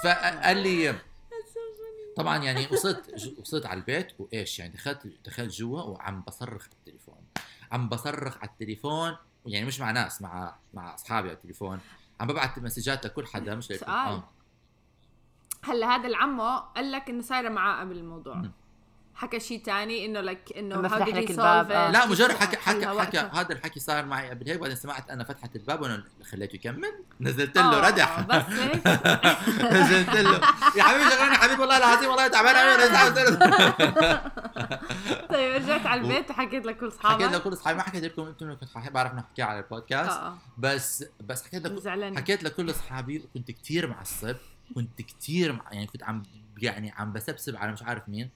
[0.04, 0.96] فقال لي
[2.20, 7.18] طبعا يعني وصلت وصلت على البيت وإيش يعني دخلت دخلت جوا وعم بصرخ على التليفون
[7.72, 11.80] عم بصرخ على التليفون يعني مش مع ناس مع مع أصحابي على التليفون
[12.20, 14.22] عم ببعت مسجات لكل حدا مش لكل سؤال.
[15.64, 18.42] هلا هذا العمو قال لك إنه صايرة معاه قبل الموضوع.
[19.20, 21.92] حكى شيء ثاني إنه لك إنه how فتح لك الباب، آه.
[21.92, 23.18] لا مجرد حكى حكى حكى.
[23.18, 26.92] هذا الحكي صار معي قبل هيك بعدين سمعت أنا فتحت الباب وأنا خليته يكمل.
[27.22, 28.88] نزلت له آه، ردح بس هيك.
[29.74, 30.42] نزلت له.
[30.76, 32.80] يا حبيبي شغلني حبيبي والله العظيم والله تعبان أوي.
[35.34, 38.70] طيب رجعت على البيت وحكيت لكل اصحابك حكيت لكل اصحابي ما حكيت لكم أنتم كنت
[38.92, 40.12] بعرف إنه احكي على البودكاست.
[40.12, 44.36] آه بس بس حكيت لكم زعلان حكيت لكل اصحابي وكنت كتير معصب
[44.76, 46.24] كنت كتير مع يعني كنت عم
[46.58, 48.30] يعني عم بسبسب على مش عارف مين.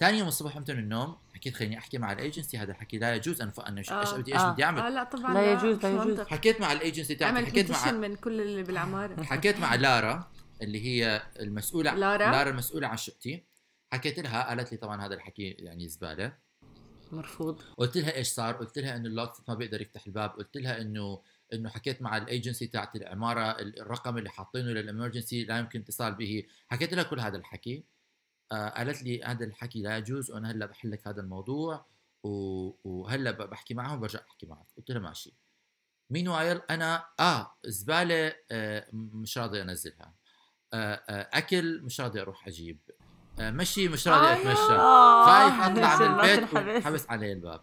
[0.00, 3.40] ثاني يوم الصبح قمت من النوم حكيت خليني أحكي مع الايجنسي هذا الحكي لا يجوز
[3.42, 4.16] أنا أنا إيش آه.
[4.16, 4.52] بدي إيش آه.
[4.52, 4.80] بدي أعمل.
[4.80, 6.20] آه لا طبعا لا يجوز، مش لا يجوز.
[6.20, 9.22] حكيت مع الايجنسي تاعتي عمل حكيت مع من كل اللي بالعمارة.
[9.32, 10.32] حكيت مع لارا
[10.62, 13.44] اللي هي المسؤولة لارا؟ لارا المسؤولة عن شقتي.
[13.92, 16.32] حكيت لها قالت لي طبعا هذا الحكي يعني زبالة.
[17.12, 17.62] مرفوض.
[17.76, 20.30] قلت لها إيش صار؟ قلت لها إنه ال lock ما بيقدر يفتح الباب.
[20.30, 25.58] قلت لها انه إنه حكيت مع الايجنسي تاعت العمارة ال- الرقم اللي حاطينه للامرجنسي لا
[25.58, 26.42] يمكن اتصال به.
[26.68, 27.76] حكيت لها كل هذا الحكي.
[27.76, 27.82] آه
[28.52, 31.86] قالت لي هذا الحكي لا يجوز وأنا هلأ بحل لك هذا الموضوع
[32.22, 34.66] وهلأ بحكي معهم وبرجع أحكي معك.
[34.76, 35.34] قلت لها ماشي.
[36.10, 40.14] مين وايل أنا آه زبالة آه مش راضي أنزلها.
[40.72, 42.78] آه آه أكل مش راضي أروح أجيب.
[43.40, 44.72] آه مشي مش راضي آه، أتمشى.
[44.72, 46.54] آه، خايف اطلع من البيت.
[46.84, 47.60] وحبس علي الباب.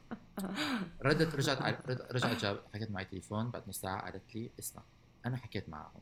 [1.05, 1.77] ردت رجعت على
[2.11, 4.83] رجعت جاب حكيت معي تليفون بعد نص ساعة قالت لي اسمع
[5.25, 6.01] أنا حكيت معهم.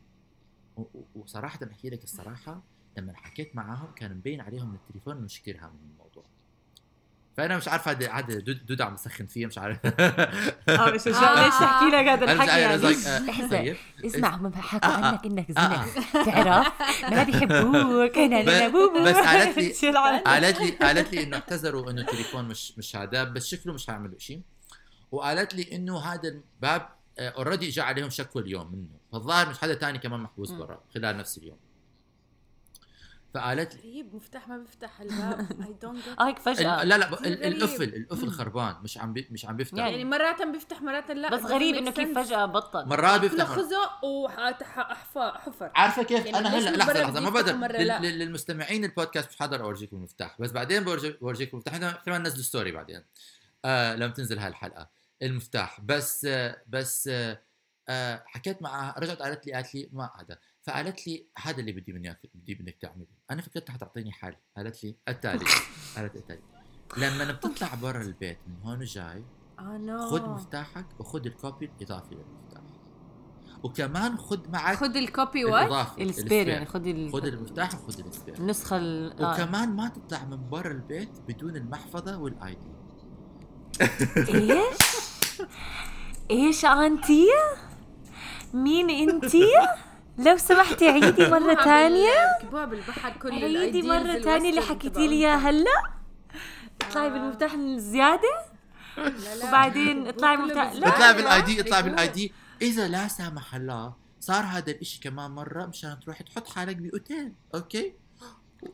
[1.15, 2.63] وصراحه أحكي لك الصراحة
[2.97, 6.25] لما حكيت معاهم كان مبين عليهم من التليفون انه مش كثير من الموضوع
[7.37, 11.45] فأنا مش عارف هذا هذا دود عم بسخن فيه مش عارف آه مش مش- آه.
[11.45, 13.49] ليش تحكي لك هذا الحكي عارف يعني آه،.
[13.49, 15.05] طيب اسمع هم حكوا آه،.
[15.05, 15.51] عنك إنك.
[15.51, 16.73] زنك تعرف
[17.11, 20.21] ما بيحبوك أنا أنا ب- بوبو بس قالت لي-.
[20.25, 24.19] قالت لي قالت لي إنه اعتذروا إنه التليفون مش مش هذا بس شكله مش هيعملوا
[24.19, 24.41] شيء
[25.11, 29.97] وقالت لي إنه هذا الباب already اجى عليهم شكوى اليوم منه فالظاهر مش حدا تاني
[29.97, 30.51] كمان محبوس.
[30.51, 31.57] برا خلال نفس اليوم
[33.35, 35.61] فقالت لي غريب مفتاح ما بيفتح الباب.
[35.67, 36.81] I don't آه هيك فجأة.
[36.83, 37.07] ال- لا لا.
[37.47, 39.77] القفل القفل خربان مش عم بي مش عم بيفتح.
[39.77, 41.29] يعني يعني مرات بيفتح مرات لا.
[41.29, 42.85] بس غريب إنه كيف فجأة بطل.
[42.87, 43.45] مرات بيفتح.
[43.45, 47.55] خزق وحفر عارفة كيف؟ يعني أنا هلا لحظة لحظة ما بقدر.
[48.01, 50.35] للمستمعين البودكاست مش حقدر اورجيكم المفتاح.
[50.41, 51.73] بس بعدين بورجي- بورجيكم المفتاح.
[51.73, 53.03] إحنا احتمال ننزل story بعدين.
[53.65, 54.89] آه لما تنزل هاي الحلقة
[55.21, 55.81] المفتاح.
[55.81, 57.41] بس آه بس آه
[57.89, 61.93] آه حكيت معها رجعت قالت لي قالت لي ما هذا فقالت لي هذا اللي بدي
[61.93, 63.05] منك بدي منك تعمله.
[63.31, 64.35] أنا فكرت حتعطيني حل.
[64.57, 65.45] قالت لي التالي
[65.95, 66.41] قالت التالي
[66.97, 69.23] لما بتطلع برا البيت من هون وجاي
[69.61, 70.09] نو.
[70.09, 72.61] خذ مفتاحك وخذ ال copy الإضافي للمفتاح.
[73.63, 78.05] وكمان خذ معك خذ ال copy what ال spare يعني خذي ال- خذ المفتاح وخذ
[78.07, 78.35] ال spare.
[78.37, 79.33] النسخة ال- آه.
[79.33, 82.71] وكمان ما تطلع من برا البيت بدون المحفظة وال ID
[84.33, 84.77] إيش؟
[86.31, 87.27] إيش انتي؟
[88.53, 89.45] مين انتي؟
[90.17, 95.35] لو سمحتي عيدي مرة ثانية كبوها بالبحر كل عيدي مرة ثانية اللي حكيتي لي اياه
[95.37, 95.47] تبعهم.
[95.47, 95.71] هلا
[96.81, 97.09] اطلعي آه.
[97.09, 98.45] بالمفتاح الزيادة.
[99.43, 100.87] وبعدين اطلعي كله مفتاح بالزبالة.
[100.93, 101.95] اطلع لا بال ID اطلع بيقول.
[101.95, 106.75] بالاي دي إذا لا سامح الله صار هذا الإشي كمان مرة مشان تروح تحط حالك
[106.75, 107.93] ب hotel okay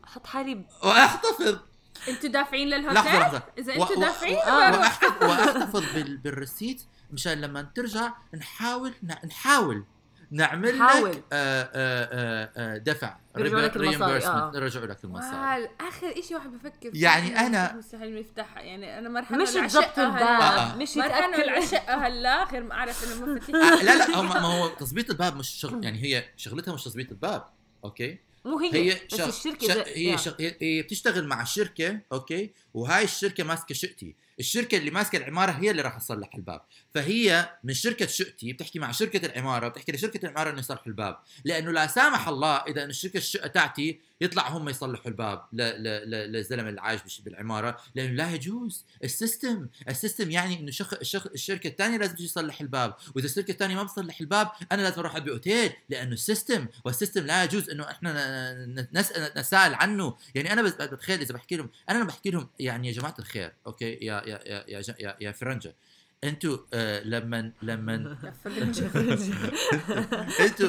[0.04, 1.58] أحط حالي ب- واحتفظ
[2.08, 4.36] أنتوا دافعين للهوتيل لحظة إذا و- أنتوا دافعين.
[4.36, 6.82] واحتفظ واحتفظ بال- بال receipt
[7.12, 9.84] مشان لما ترجع نحاول ن- نحاول
[10.32, 11.10] نعمل نحاول.
[11.10, 14.52] لك آه، آه، آه، آه، دفع يرجعوا لك المصاري، آه.
[14.54, 19.36] يرجعوا لك المصاري آخر شيء واحد بفكر فيه يعني أنا- مستحيل يفتحها يعني أنا مرحبا
[19.36, 20.76] مش تظبط الباب آه.
[20.76, 25.36] مش مرحبا هلا غير ما أعرف إنه المفاتيح آه، لا لا ما هو تظبيط الباب
[25.36, 27.44] مش شغل يعني هي شغلتها مش تظبيط الباب
[27.84, 29.28] okay مو هي, هي بس شغ...
[29.28, 29.82] الشركة شغ...
[29.86, 30.18] هي يعني.
[30.18, 30.32] شغ...
[30.40, 35.70] هي هي بتشتغل مع الشركة okay وهاي الشركة ماسكة شقتي الشركة اللي ماسكة العمارة هي
[35.70, 36.60] اللي راح تصلح الباب
[36.94, 41.18] فهي من شركة شقتي بتحكي مع شركة العمارة بتحكي لشركة العمارة إنه يصلحوا الباب.
[41.44, 45.44] لأنه لا سامح الله إذا إنه الشركة الشقه تاعتي يطلع هم يصلحوا الباب.
[45.52, 47.78] للزلمة اللي عايش بالعمارة.
[47.94, 48.84] لأنه لا يجوز.
[49.04, 50.94] ال system ال system يعني إنه شخ...
[50.94, 51.26] الشخ...
[51.26, 52.94] الشركة الثانية لازم تجي تصلح الباب.
[53.14, 55.72] وإذا الشركة الثانية ما بتصلح الباب أنا لازم أروح ابي أوتيل.
[55.88, 58.12] لأنه ال system وال system لا يجوز إنه إحنا
[58.66, 60.16] ن- ن- نسأل عنه.
[60.34, 64.22] يعني أنا بتخيل إذا بحكي لهم أنا بحكي لهم يعني يا جماعة الخير okay يا
[64.26, 65.74] يا يا يا, يا فرنجة.
[66.24, 67.94] أنتوا آه لما لما
[70.40, 70.68] أنتوا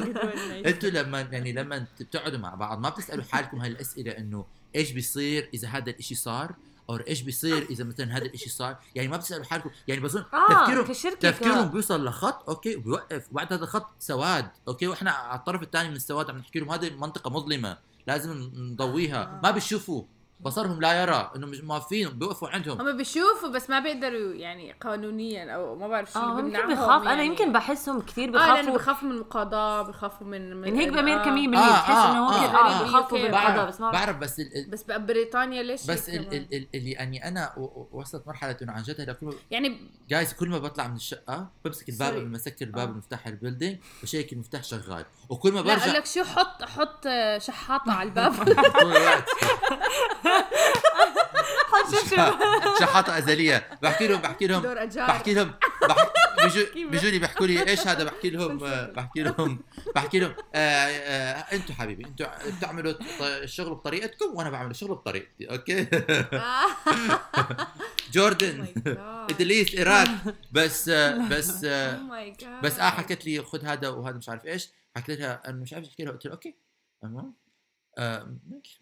[0.66, 4.46] أنتوا لما يعني لما بتقعدوا مع بعض ما بتسألوا حالكم هاي الاسئله إنه
[4.76, 6.54] إيش بيصير إذا هذا الإشي صار؟
[6.90, 10.64] أو إيش بيصير إذا مثلا هذا الإشي صار؟ يعني ما بتسألوا حالكم يعني بظن آه
[10.64, 11.68] تفكيرهم تفكيرهم.
[11.68, 16.30] بيوصل لخط okay وبيوقف وبعد هذا الخط سواد okay وإحنا على الطرف الثاني من السواد
[16.30, 19.40] عم نحكي لهم هذه منطقة مظلمة لازم نضويها.
[19.44, 20.04] ما بيشوفوا
[20.40, 25.54] بصرهم لا يرى انه مش موافقين بيوقفوا عندهم هم بيشوفوا بس ما بيقدروا يعني قانونيا
[25.54, 27.26] أو ما بعرف شو اللي يمكن بخاف أنا يعني.
[27.26, 30.92] يمكن بحسهم كثير آه لأنه بخافوا بخافوا من المقاضاة بخافوا من من يعني هيك آه.
[30.92, 32.74] بامريكا 100% آه، بتحس آه، انه آه، هم آه.
[32.74, 36.10] كثير بخافوا يمكن بالقضاء بعرف بس ما بعرف بس ال- ال- بس بريطانيا ليش بس
[36.10, 37.52] هيك ال- كمان؟ ال- ال- اللي يعني أنا
[37.92, 41.48] وصلت مرحلة إنه عن جد هلا كل ما يعني جايز كل ما بطلع من الشقة
[41.64, 42.14] بمسك الباب.
[42.14, 42.92] لما مسكت الباب آه.
[42.92, 47.92] المفتاح البيلدينج بشيك المفتاح شغال وكل ما لا برجع لك شو حط حط آه، شحاطة
[47.92, 48.34] على الباب
[52.80, 54.62] شحاطه أزلية؟ بحكي لهم بحكي لهم.
[54.96, 55.54] بحكي لهم.
[55.88, 56.12] بح...
[56.42, 59.58] بيجو بيجوا لي بيحكوا لي إيش هذا؟ بحكي لهم آه، بحكي لهم.
[59.94, 62.26] بحكي لهم آه آه أنتم حبيبي أنتم
[62.58, 65.86] بتعملوا الشغل بطريقتكم وأنا بعمل الشغل بطريقتي okay؟
[68.14, 68.66] جوردن.
[69.30, 70.08] at least إيراد.
[70.52, 72.00] بس آه، بس آه،
[72.62, 74.68] بس آه حكت لي خذ هذا وهذا مش عارف إيش.
[74.96, 76.54] حكيت لها أنا مش عارف احكي لها قلت لها okay.
[77.02, 77.16] تمام.
[77.18, 77.43] آه.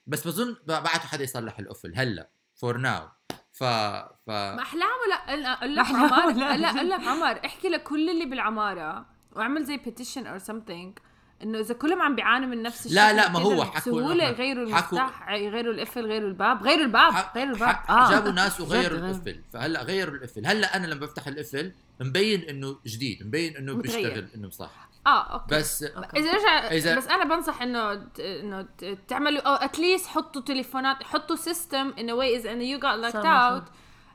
[0.06, 3.08] بس بظن ب- بعتوا حدا يصلح القفل هلأ for now
[3.52, 6.70] ف ف ما احلامه لا أقول لك عمر لا.
[6.70, 10.98] أقول لك عمر احكي لكل اللي بالعمارة واعمل زي petition or something
[11.42, 14.32] إنه إذا كلهم عم بيعانوا من نفس الشيء لا، لا، ما هو حكوا بسهولة إنه
[14.32, 18.10] يغيروا المفتاح يغيروا القفل غيروا الباب غيروا الباب غيروا الباب آه.
[18.10, 18.98] جابوا ناس وغيروا.
[18.98, 23.74] القفل فهلأ غيروا القفل هلأ أنا لما بفتح القفل مبين إنه جديد مبين إنه.
[23.74, 25.54] بيشتغل إنه صح آه okay.
[25.55, 25.82] بس
[26.16, 30.42] إذا رجع إذا- بس أنا بنصح إنه ت- إنه ت- تعملوا أو at least حطوا
[30.42, 33.26] تليفونات حطوا system in a way اذا انه you got صح.
[33.26, 33.62] out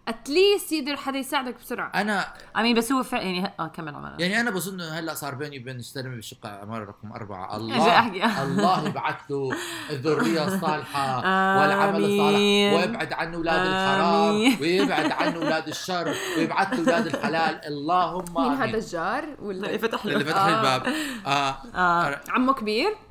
[0.08, 2.28] at least يقدر حدا يساعدك بسرعة أنا
[2.58, 5.60] امين بس هو فعلا يعني آه كمل عمر يعني أنا بظن إنه هلأ صار بيني
[5.60, 8.44] وبين استلمي بالشقه عماره رقم أربعة أجي الله.
[8.44, 9.50] الله يبعث له
[9.90, 11.18] الذرية الصالحة
[11.60, 12.38] والعمل الصالح.
[12.74, 14.62] ويبعد عنه أولاد الحرام.
[14.62, 18.62] ويبعد عنه أولاد الشر ويبعث له أولاد الحلال اللهم مين.
[18.62, 20.94] هذا الجار ولا فتح اللي فتح لي الباب
[21.26, 21.58] آه.
[21.76, 22.22] آه.
[22.30, 23.07] عمه كبير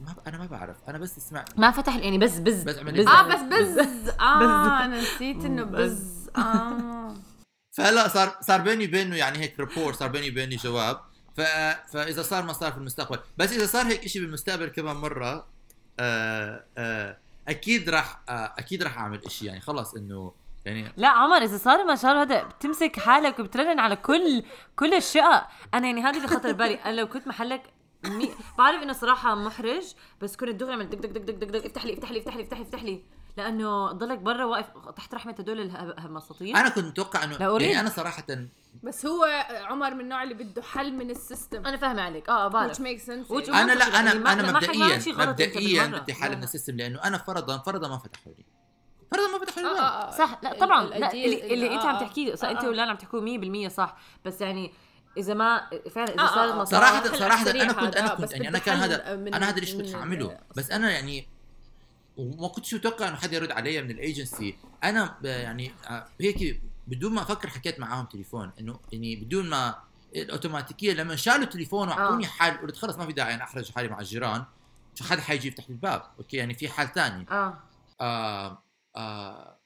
[0.00, 0.28] ما ب...
[0.28, 0.76] أنا ما بعرف.
[0.88, 1.44] أنا بس اسمع.
[1.56, 2.62] ما فتح يعني بس بز.
[2.62, 4.08] بس بز؟ آه بس بز.
[4.08, 4.82] آه بز.
[4.84, 6.30] أنا نسيت إنه بز.
[6.36, 7.14] آه.
[7.72, 11.00] فهلا صار صار بيني وبينه يعني هيك rapport صار بيني وبينه جواب.
[11.36, 11.40] ف...
[11.92, 13.18] فإذا صار ما صار في المستقبل.
[13.38, 15.46] بس إذا صار هيك شيء بالمستقبل كمان مرة
[16.00, 17.18] آه آه
[17.48, 20.32] أكيد راح آه أكيد راح أعمل شيء يعني خلص إنه
[20.64, 24.42] يعني لا عمر إذا صار ما الله هذا بتمسك حالك وبترنن على كل
[24.76, 25.46] كل الشقق.
[25.74, 26.74] أنا يعني هذا اللي خطر بالي.
[26.74, 27.62] أنا لو كنت محلك
[28.08, 28.30] مي...
[28.58, 29.84] بعرف إنه صراحة محرج
[30.20, 32.36] بس كنت دغري أعمل دق دق دق دق دق دق افتح لي افتح لي افتح
[32.36, 33.02] لي افتح لي افتح لي
[33.36, 37.68] لأنه ضلك برا واقف تحت رحمة هدول اله- المساطيل أنا كنت متوقع إنه لا أريد.
[37.68, 38.24] يعني أنا صراحة
[38.82, 39.24] بس هو
[39.64, 42.78] عمر من النوع اللي بده حل من ال system أنا فاهمة عليك آه which بعرف
[42.78, 43.48] makes sense Which-.
[43.54, 45.86] أنا لا أنا يعني أنا مبدئيا مبدئيا.
[45.86, 46.44] بدي حل من لا.
[46.44, 48.44] ال system لأنه أنا فرضا فرضا ما فتحوا لي
[49.12, 49.84] فرضا ما فتحوا لي آه، الباب.
[49.84, 50.10] آه، آه.
[50.18, 52.00] صح لا طبعا لا اللي, اللي أنت آه، عم آه.
[52.00, 52.68] تحكيه أنت آه، آه.
[52.68, 53.20] ولا عم تحكوا
[53.66, 54.72] 100% صح بس يعني
[55.16, 56.62] إذا ما فعلا إذا آه، صارت آه، آه.
[56.62, 59.58] مصاري صراحة حل صراحة أنا كنت أنا آه، كنت يعني أنا كان هذا أنا هذا
[59.58, 61.28] الشيء كنت حاعمله بس أنا يعني
[62.16, 64.58] وما كنتش متوقع إنه حدا يرد علي من الأيجنسي.
[64.84, 69.74] أنا يعني آه، هيك بدون ما أفكر حكيت معاهم تليفون إنه يعني بدون ما
[70.16, 74.00] automatically لما شالوا التليفون وأعطوني حل قلت خلص ما في داعي أنا أحرج حالي مع
[74.00, 74.44] الجيران.
[74.94, 76.02] شو حدا حيجي يفتح لي الباب.
[76.18, 77.58] okay يعني في حال ثاني آه.
[78.00, 78.62] آه
[78.96, 79.58] آه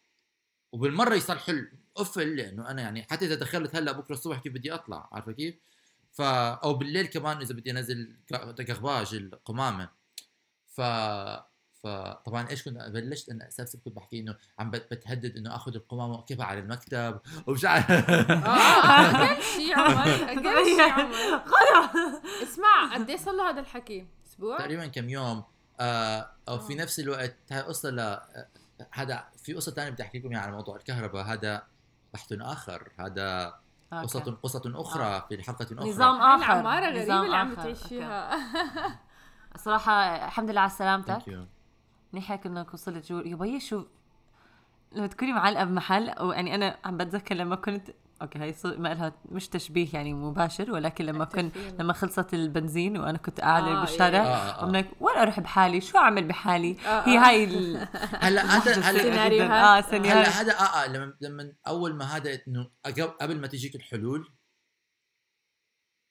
[0.73, 1.55] وبالمرة يصلحوا
[2.01, 5.55] القفل لأنه أنا يعني حتى إذا دخلت هلأ بكرة الصبح كيف بدي أطلع عارفة كيف؟
[6.13, 9.89] ف أو بالليل كمان إذا بدي أنزل ك- كغباج القمامة.
[10.67, 10.81] ف
[11.83, 16.15] فطبعا إيش كنت بلشت أنا أساسا كنت بحكي إنه عم بت- بتهدد إنه آخذ القمامة
[16.15, 17.91] واكبها على المكتب ومش عارف.
[17.91, 20.05] آه شيء عمر
[20.65, 21.43] شيء عمر.
[22.43, 25.45] اسمع قد إيه صار له هذا الحكي؟ أسبوع؟ تقريبا كم يوم.
[25.81, 28.47] آه أو في نفس الوقت هاي قصة ل آه،
[28.93, 31.25] هذا في قصة ثانية بدي أحكي لكم إياها على موضوع الكهرباء.
[31.25, 31.63] هذا
[32.15, 32.89] بحث آخر.
[32.99, 33.55] هذا
[33.93, 34.31] قصه okay.
[34.43, 35.91] قصه أخرى في حلقة أخرى.
[35.91, 36.53] نظام آخر.
[36.53, 37.75] العمارة غريبة نظام اللي عم آخر.
[37.75, 38.39] فيها
[39.65, 39.93] صراحة
[40.27, 41.47] الحمد لله على سلامتك.
[42.13, 43.85] منيح هيك انك وصلت جو يبي شو
[44.93, 47.91] لما تكوني معلقة بمحل أو يعني أنا عم بتذكر لما كنت
[48.23, 51.57] okay هاي ص- ما لها مش تشبيه يعني مباشر ولكن لما كنت.
[51.79, 54.29] لما خلصت البنزين وأنا كنت قاعدة آه، بالشارع إيه.
[54.29, 54.85] آه، آه.
[55.01, 57.21] وين أروح بحالي شو أعمل بحالي آه، هي آه.
[57.21, 57.89] هاي ال-
[58.25, 58.81] هلا هذا هلا.
[58.81, 62.71] آه هلا سيناريوهات هذا آه آه لما لما أول ما هذا إنه
[63.21, 64.29] قبل ما تجيك الحلول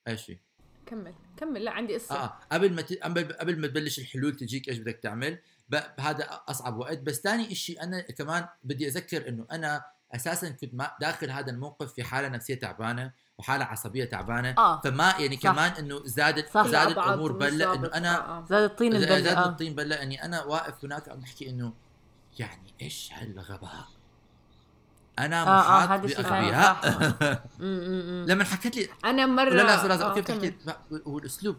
[0.08, 0.38] إيش في؟
[0.86, 2.94] كمل كمل لا عندي قصة آه قبل ما ت...
[2.94, 5.40] قبل قبل ما تبلش الحلول تجيك إيش بدك تعمل
[5.70, 5.76] ب...
[6.00, 9.84] هذا أصعب وقت بس ثاني شيء أنا كمان بدي أذكر إنه أنا
[10.16, 14.82] أساسا كنت ما داخل هذا الموقف في حالة نفسية تعبانة وحالة عصبية تعبانة آه.
[14.82, 15.42] فما يعني صح.
[15.44, 16.68] كمان إنه زادت صح.
[16.68, 17.88] زادت مش بلا إنه.
[17.94, 18.46] أنا آه، آه.
[18.46, 21.74] زاد الطين زاد البلة زاد آه الطين بلا اني أنا واقف هناك عم بحكي إنه
[22.40, 23.88] يعني إيش هالغباء
[25.20, 28.26] أنا آه، آه، محاط هذا الشيء فعلاً باغبياء م- م- م.
[28.28, 30.40] لما حكيت لي أنا مرة لا لا لازم آه، كيف كمل.
[30.40, 30.56] تحكي
[31.06, 31.56] والأسلوب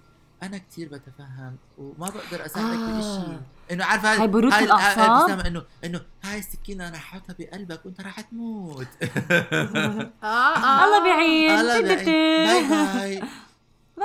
[0.49, 2.99] كثير بتفهم وما بقدر أساعدك آه.
[2.99, 8.21] بشيء إنه عارف هاي؟ هاي ابتسامة انه إنه هاي السكينة أنا حاطها بقلبك وأنت راح
[8.21, 8.87] تموت.
[9.03, 10.85] آه آه.
[10.85, 11.95] الله بعيد الله.
[11.95, 13.23] تن- bye bye.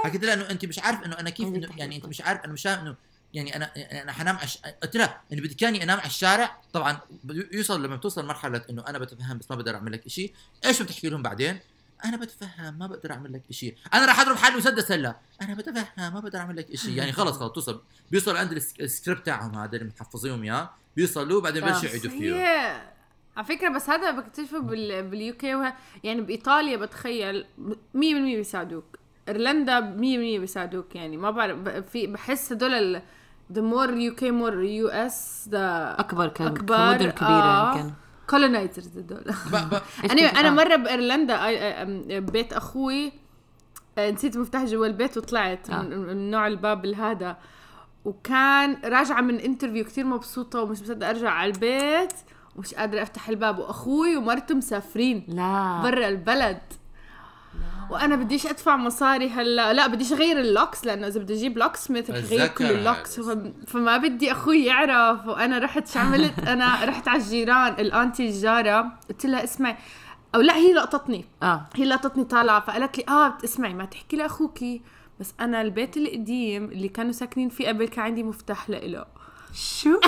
[0.03, 2.05] حكيت لها انه أنت مش عارف إنه أنا كيف انه يعني أنت.
[2.05, 2.95] مش عارف أنا مش فاهم انه
[3.33, 3.71] يعني أنا
[4.01, 4.57] أنا حنام عش...
[4.83, 6.57] قلت لها إنه بدك كاني أنام على الشارع.
[6.73, 6.97] طبعا
[7.51, 10.33] يوصل لما بتوصل مرحله إنه أنا بتفهم بس ما بقدر أعمل لك شيء
[10.65, 11.59] إيش بتحكي لهم بعدين؟
[12.05, 15.15] أنا بتفهم ما بقدر أعمل لك شيء أنا راح أضرب حالي مسدس هلأ.
[15.41, 17.81] أنا بتفهم ما بقدر أعمل لك شيء يعني خلص خلص توصل.
[18.11, 20.69] بيوصل عند الس- السكريبت تاعهم هذا اللي محفظيهم إياه.
[20.95, 21.63] بيوصلوا بعدين.
[21.65, 22.81] بلشوا يعيدوا فيه هي
[23.37, 25.73] على فكرة بس هذا بكتشفه بال بال UK وه...
[26.03, 28.85] يعني بإيطاليا بتخيل 100% بيساعدوك.
[29.27, 29.97] إيرلندا 100%
[30.39, 30.95] بيساعدوك.
[30.95, 33.01] يعني ما بعرف ب- في بحس هدول ال
[33.53, 37.77] the more UK more US the أكبر ك- أكبر، كمدن كبيرة آه.
[37.77, 37.93] يمكن.
[39.51, 39.73] ب...
[40.03, 40.51] إيش أنا أنا آه.
[40.51, 43.11] مرة بأيرلندا آي- أم- بيت أخوي
[43.97, 45.81] آه، نسيت مفتاح جوا البيت وطلعت آه.
[45.81, 47.37] من نوع الباب هذا.
[48.05, 52.13] وكان راجعة من interview كثير مبسوطة ومش مصدقة أرجع على البيت
[52.55, 53.59] ومش قادرة أفتح الباب.
[53.59, 55.81] وأخوي ومرته مسافرين لا.
[55.83, 56.59] برا البلد.
[57.89, 59.73] وأنا بديش أدفع مصاري هلا.
[59.73, 63.19] لا بديش أغير ال locks لأنه إذا بدي أجيب locksmith رح يغير كل ال locks.
[63.67, 65.27] فما بدي أخوي يعرف.
[65.27, 67.73] وأنا رحت شو عملت؟ أنا رحت على الجيران.
[67.73, 69.77] ال auntie الجارة قلت لها اسمعي.
[70.35, 71.25] أو لا هي لقطتني.
[71.43, 71.65] آه.
[71.75, 74.81] هي لقطتني طالعة فقالت لي آه اسمعي ما تحكي لاخوكي
[75.19, 79.05] بس أنا البيت القديم اللي كانوا ساكنين فيه قبل كان عندي مفتاح لإله.
[79.53, 79.89] شو؟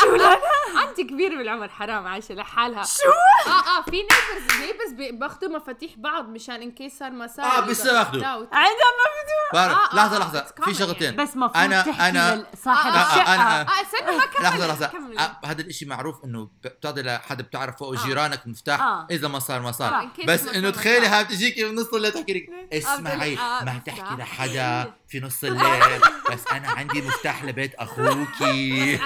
[0.00, 0.40] شو لا
[0.76, 6.28] عندي كبير بالعمر حرام عايشة لحالها شو آه آه في neighbors neighbors باخذوا مفاتيح بعض
[6.28, 8.24] مشان in case صار ما صار آه، بيصير ياخدوا.
[8.26, 12.54] عندها مفتوح بعرف آه، آه، لحظة آه، لحظه في شغلتين بس مفروض أنا- تحكي أنا-
[12.54, 14.86] لصاحب آه، آه، الشقة أنا- آه استنى ما كمل لحظة لحظة.
[15.18, 18.06] آه، هذا الإشي معروف إنه بتعطي لحد بتعرفه أو آه.
[18.06, 19.06] جيرانك المفتاح آه.
[19.10, 21.06] إذا ما صار ما صار آه، in case بس إنه تخيلي.
[21.06, 23.96] هاي بتجيكي بنص الليل تحكي لك اسمعي آه، ما مفتاح.
[23.96, 26.00] تحكي لحدا في نص الليل
[26.32, 28.96] بس أنا عندي مفتاح لبيت أخوكي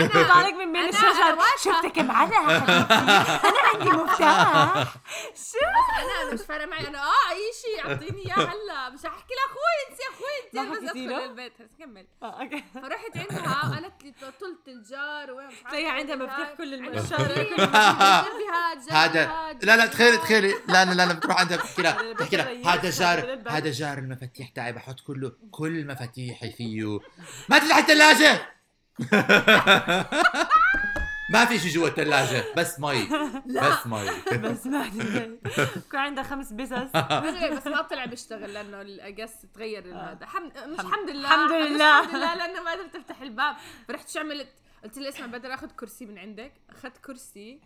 [0.59, 1.39] من بين الشجر.
[1.65, 2.57] شفتك معنا يا
[3.49, 4.95] أنا عندي مفتاح.
[5.35, 5.59] شو؟
[6.03, 7.91] أنا أنا مش فارق معي أنا آه أي شيء.
[7.91, 8.89] أعطيني إياه هلا.
[8.91, 10.67] مش أحكي لاخوي أنسي أخوي.
[10.67, 11.53] ما انت بس أدخل؟ البيت.
[11.63, 12.07] بس كمل.
[12.23, 16.53] آه، فرحت عندها قالت لي طلت الجار وين؟ مش تلاقيها عندها مفتاح.
[16.59, 17.27] كل الم- عندها الشارع.
[17.43, 20.17] جربي هاد، جربي هذا هاد، لا لا تخيلي.
[20.17, 20.55] تخيلي.
[20.69, 22.13] لا لا لا بتروح عندها بتحكي لها.
[22.13, 22.75] بتحكي لها.
[22.75, 23.39] هذا جار.
[23.49, 24.73] هذا جار المفاتيح تاعي.
[24.73, 26.99] بحط كله كل مفاتيحي فيه.
[27.49, 28.56] ما تفتح الثلاجة!
[31.33, 32.45] ما في شيء جوا الثلاجة.
[32.57, 33.09] بس مي.
[33.47, 34.11] بس مي.
[34.39, 35.39] بس ما أدري.
[35.93, 36.73] كان عندها خمس بسس
[37.53, 41.29] بس ما طلع بيشتغل لأنه الاجس تغير هذا حمد مش الحمد- لله.
[41.35, 42.01] الحمد لله.
[42.01, 43.57] الحمد لله لأنه ما قدرت أفتح الباب.
[43.89, 44.49] فرحت شو عملت؟
[44.85, 46.53] قلت لي اسمع بقدر آخذ كرسي من عندك.
[46.71, 47.61] أخذت كرسي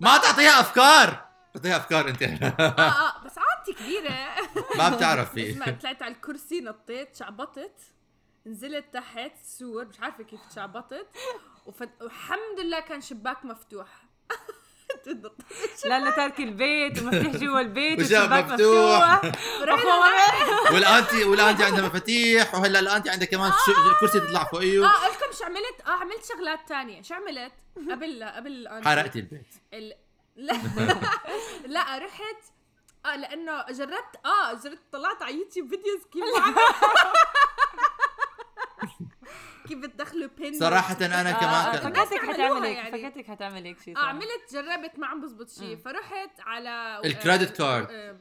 [0.00, 1.26] ما تعطيها أفكار.
[1.54, 2.22] تعطيها أفكار أنت.
[2.22, 4.14] آه آه بس عادتي كبيرة.
[4.78, 7.80] ما بتعرف اسمع فيه طلعت على الكرسي نطيت شعبطت.
[8.46, 11.06] نزلت تحت سور مش عارفة كيف شعبطت
[11.66, 11.88] وفت...
[12.00, 13.88] والحمد لله كان شباك مفتوح.
[15.84, 19.22] لأنه تارك البيت ومفتاح جوا البيت والشباك مفتوح.
[20.72, 24.84] وال auntie وال auntie عندها مفاتيح وهلا ال auntie عندها كمان شو- كرسي تطلع فوقيه
[24.86, 27.02] آه قلت لكم شو عملت؟ آه عملت شغلات تانية.
[27.02, 27.52] شو عملت؟
[27.90, 28.88] قبل قبل ال auntie.
[28.88, 29.54] حرقتي البيت.
[29.74, 29.94] ال...
[30.36, 30.52] لا.
[31.74, 32.36] لا رحت.
[33.06, 36.54] آه لأنه جربت آه جربت طلعت على يوتيوب videos كيف بعمل
[39.68, 39.78] كيف
[40.62, 42.98] صراحة أنا آه، كمان كان فكرتك عملوها حتعمل هيك يعني.
[42.98, 47.56] فكرتك حتعمل هيك شيء آه عملت جربت ما عم بزبط شيء فرحت على ال credit
[47.56, 47.86] card.
[47.90, 48.16] آه،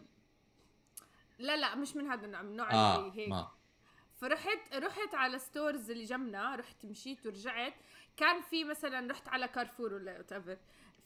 [1.40, 3.30] لا لا مش من هذا النوع من نوع اللي هيك.
[3.30, 3.48] ما.
[4.22, 7.74] فرحت رحت على stores اللي جنبنا رحت مشيت ورجعت.
[8.18, 10.34] كان في مثلا رحت على كارفور ولا what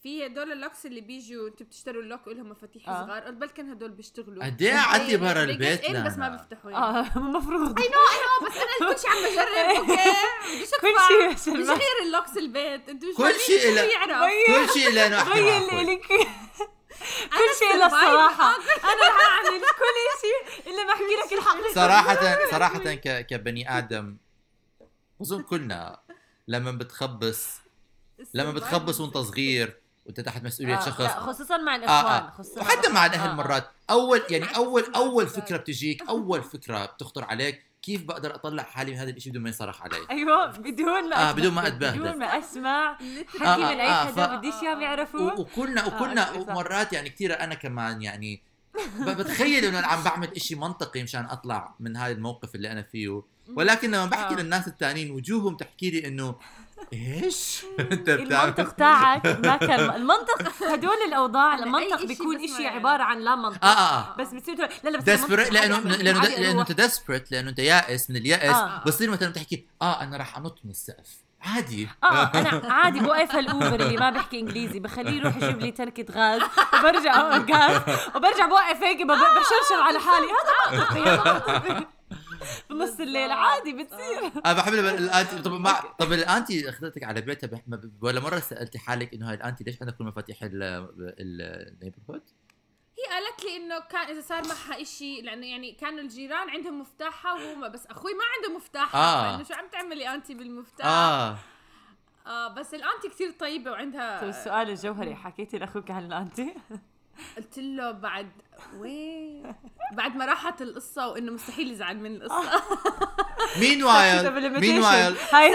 [0.05, 3.05] في هدول ال locks اللي بيجوا أنتوا بتشتروا ال lock ولهم مفاتيح آه.
[3.05, 4.45] صغار قلت بلكن هدول بيشتغلوا.
[4.45, 6.83] قد إيه قعدتي برا البيت؟ إن بس ما؟ بيفتحوا يعني.
[6.85, 10.11] آه المفروض اي نو اي نو بس أنا كل شيء عم بجرب okay؟
[10.55, 11.67] بديش كل شيء مش.
[11.69, 12.89] غير ال locks البيت.
[12.89, 16.01] أنتوا مش كل شيء إلا- كل شيء لأنه احكي لك.
[17.37, 18.55] كل شيء إلا الصراحة.
[18.83, 23.25] أنا رح أعمل كل شيء إلا ما أحكي لك الحق صراحة صراحة ك...
[23.27, 24.17] كبني آدم
[25.21, 25.99] أظن كلنا
[26.47, 27.47] لما بتخبص
[28.33, 32.29] لما بتخبص وأنت صغير وأنت تحت مسؤولية آه، شخص لا خصوصا مع آه الإخوان آه.
[32.37, 33.35] خصوصا وحتى مع الأهل آه، آه.
[33.35, 38.91] مرات أول يعني أول أول فكرة بتجيك أول فكرة بتخطر عليك كيف بقدر أطلع حالي
[38.91, 41.99] من هذا الشيء بدون ما ينصرخ علي أيوه بدون ما آه، بدون ما أتبهدل.
[41.99, 42.97] بدون ما أسمع
[43.27, 46.53] حكي آه، من أي آه، حدا ف- بديش إياهم يعرفوه وكلنا آه، وكلنا صح.
[46.53, 48.41] مرات يعني كثير أنا كمان يعني
[48.99, 53.21] بتخيل إنه أنا عم بعمل إشي منطقي مشان أطلع من هذا الموقف اللي أنا فيه
[53.55, 54.37] ولكن لما بحكي آه.
[54.37, 56.35] للناس التانيين وجوههم تحكي لي إنه
[56.93, 62.75] إيش؟ أنت المنطق تاعك ما كان المنطق هدول الأوضاع المنطق بيكون إشي يعني.
[62.75, 63.65] عبارة عن لا منطق.
[63.65, 66.61] آه آه بس بتصير تقول لا لا بس desperate لأنه لأنه لأنه.
[66.61, 68.81] أنت desperate لأنه أنت يائس من اليأس آه.
[68.85, 71.25] بصير مثلا تحكي آه أنا راح أنط من السقف.
[71.41, 71.89] عادي.
[72.03, 76.41] آه أنا عادي بوقف هالأوبر اللي ما بحكي إنجليزي بخليه يروح يجيب لي تركة غاز
[76.79, 77.81] وبرجع آه غاز
[78.15, 80.25] وبرجع بوقف هيك بشرشر على حالي.
[80.27, 81.94] هذا منطقي هذا منطقي.
[82.69, 84.31] بنص الليل عادي بتصير.
[84.45, 87.91] أنا بحب لما ال auntie طب ما طب ال auntie اخذتك على بيتها بح- ما-
[88.01, 92.21] ولا مرة سألتي حالك إنه هاي ال auntie ليش عندها كل مفاتيح ال neighborhood؟
[92.97, 97.33] هي قالت لي إنه كان إذا صار معها إشي لأنه يعني كانوا الجيران عندهم مفتاحها
[97.33, 99.31] وهو بس أخوي ما عنده مفتاحها آه.
[99.31, 101.37] فإنه شو عم تعملي auntie بالمفتاح؟ آه.
[102.27, 106.53] آه بس ال auntie كثير طيبة وعندها طيب السؤال الجوهري حكيتي لأخوك عن ال auntie؟
[107.37, 108.29] قلت له بعد
[108.79, 109.55] وين
[109.93, 112.63] بعد ما راحت القصة وإنه مستحيل يزعل من القصة.
[113.59, 115.51] meanwhile meanwhile هاي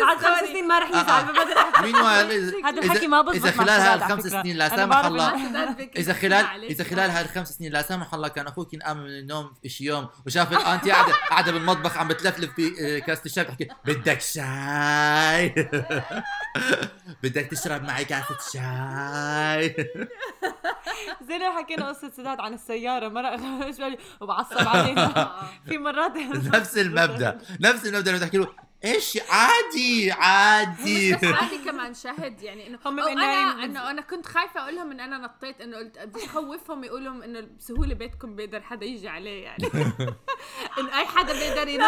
[0.00, 1.60] بعد خمس سنين ما رح آه، يزعل آه.
[1.60, 1.82] أحكي.
[1.82, 4.26] meanwhile هذا الحكي ما بزبط إذا خلال هاي الخمس.
[4.26, 5.34] سنين لا سامح الله.
[5.96, 9.52] إذا خلال إذا خلال هاي الخمس سنين لا سامح الله كان أخوك ينقام من النوم
[9.66, 15.48] شي يوم وشاف ال auntie قاعدة قاعدة بالمطبخ عم بتلفلف بكاسه الشاي بتحكي بدك شاي؟
[17.22, 19.74] بدك تشرب معي كاسة شاي؟
[21.28, 23.28] زي ما حكينا قصة سداد عن السيارة؟ مرة
[23.66, 23.98] إيش بالي.
[24.20, 25.36] وبعصب عليها
[25.68, 26.16] في مرات
[26.56, 27.38] نفس المبدأ.
[27.60, 28.46] نفس المبدأ اللي بتحكي له.
[28.84, 31.14] إيش؟ عادي عادي.
[31.14, 35.00] بس عادي كمان شاهد يعني انه هم أنا إنه أنا كنت خايفة أقول لهم ان
[35.00, 39.64] أنا نطيت إنه قلت بدي أخوفهم يقولوا إنه بسهولة بيتكم بيقدر حدا يجي عليه يعني.
[40.78, 41.86] إنه أي حدا بيقدر ينط.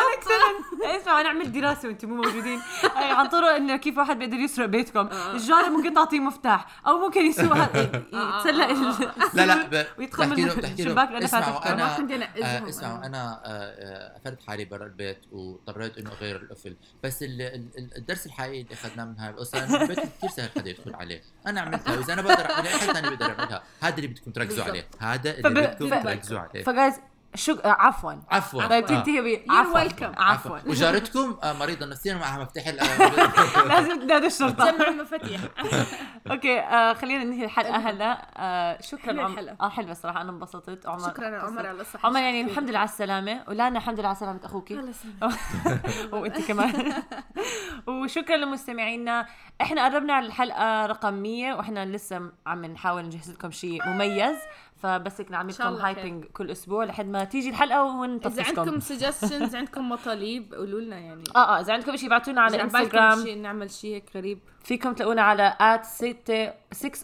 [0.85, 2.61] اسمعوا نعمل دراسة وأنتم مو موجودين.
[2.85, 5.09] أي عن طرق إنه كيف واحد بيقدر يسرق بيتكم.
[5.35, 7.57] الجارة ممكن تعطيه مفتاح أو ممكن يسوق.
[8.15, 11.97] يتسلق ال- لا لا ب- ويدخل بتحكي من له بتحكي الشباك اسمعوا فاتح أنا
[12.43, 16.77] آه اسمعوا أنا آه، آه، قفلت حالي برا البيت واضطريت إنه أغير القفل.
[17.05, 20.51] بس ال- ال- ال- الدرس الحقيقي اللي أخذناه من هاي القصة انه البيت كثير سهل
[20.57, 21.23] حدا يدخل عليه.
[21.47, 23.63] أنا عملتها وإذا أنا بقدر أعملها أي حد ثاني بيقدر يعملها.
[23.83, 24.87] هذا اللي بدكم تركزوا عليه.
[24.99, 26.63] هذا اللي بدكم تركزوا عليه.
[26.65, 26.95] فجايز
[27.35, 28.13] شو عفوا.
[28.31, 28.67] عفوا.
[28.67, 28.87] طيب آه.
[28.87, 29.89] تنتهي ب عفوا.
[29.89, 30.21] welcome.
[30.21, 30.59] عفوا.
[30.67, 34.71] وجارتكم؟ آه، مريضة نفسيا معها مفتاح آه، لازم تنادي الشرطة.
[34.71, 35.41] جمع المفاتيح.
[36.31, 38.27] أوكي آه خلينا ننهي الحلقة هلا.
[38.37, 39.33] آه شكرا حلوة عم...
[39.33, 39.57] الحلقة.
[39.61, 40.87] آه حلوة الصراحة أنا انبسطت.
[40.87, 42.09] عمر شكرا عمر على الصحة.
[42.09, 43.45] عمر يعني الحمد لله على السلامة.
[43.49, 45.33] ولانا الحمد لله على سلامة يسلمك.
[46.13, 47.03] وأنت كمان.
[47.87, 49.27] وشكرا لمستمعينا.
[49.61, 54.37] إحنا قربنا على الحلقة رقم 100 وإحنا لسه عم نحاول نجهز لكم شيء مميز.
[54.85, 55.83] فبس نعمل شاء لكم.
[55.83, 60.99] هايبنج كل أسبوع لحد ما تيجي الحلقة إذا ونطفشكم عندكم سجستشنز عندكم مطالب قولوا لنا
[60.99, 61.25] يعني.
[61.37, 64.39] آه آه إذا عندكم شيء ابعتوا لنا على عم انستغرام شيء نعمل شيء هيك غريب.
[64.61, 66.53] فيكم تلاقونا على at 6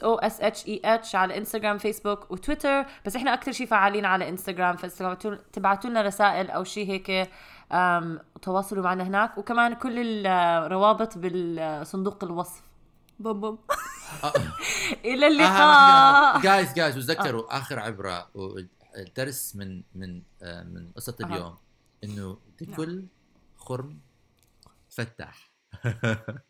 [0.03, 4.29] o s h e h على انستغرام فيسبوك وتويتر بس إحنا أكثر شيء فعالين على
[4.29, 7.31] انستغرام فتبعتوا لنا رسائل أو شيء هيك
[8.43, 9.39] تواصلوا معنا هناك.
[9.39, 12.70] وكمان كل الروابط بالصندوق الوصف.
[13.21, 13.59] بوم بوم.
[15.05, 16.41] إلى اللقاء.
[16.41, 21.17] جايز جايز وتذكروا آخر عبرة والدرس من من آه، من قصة.
[21.21, 21.57] اليوم.
[22.05, 23.07] إنه لكل
[23.57, 24.01] خرم
[24.91, 25.51] فتح.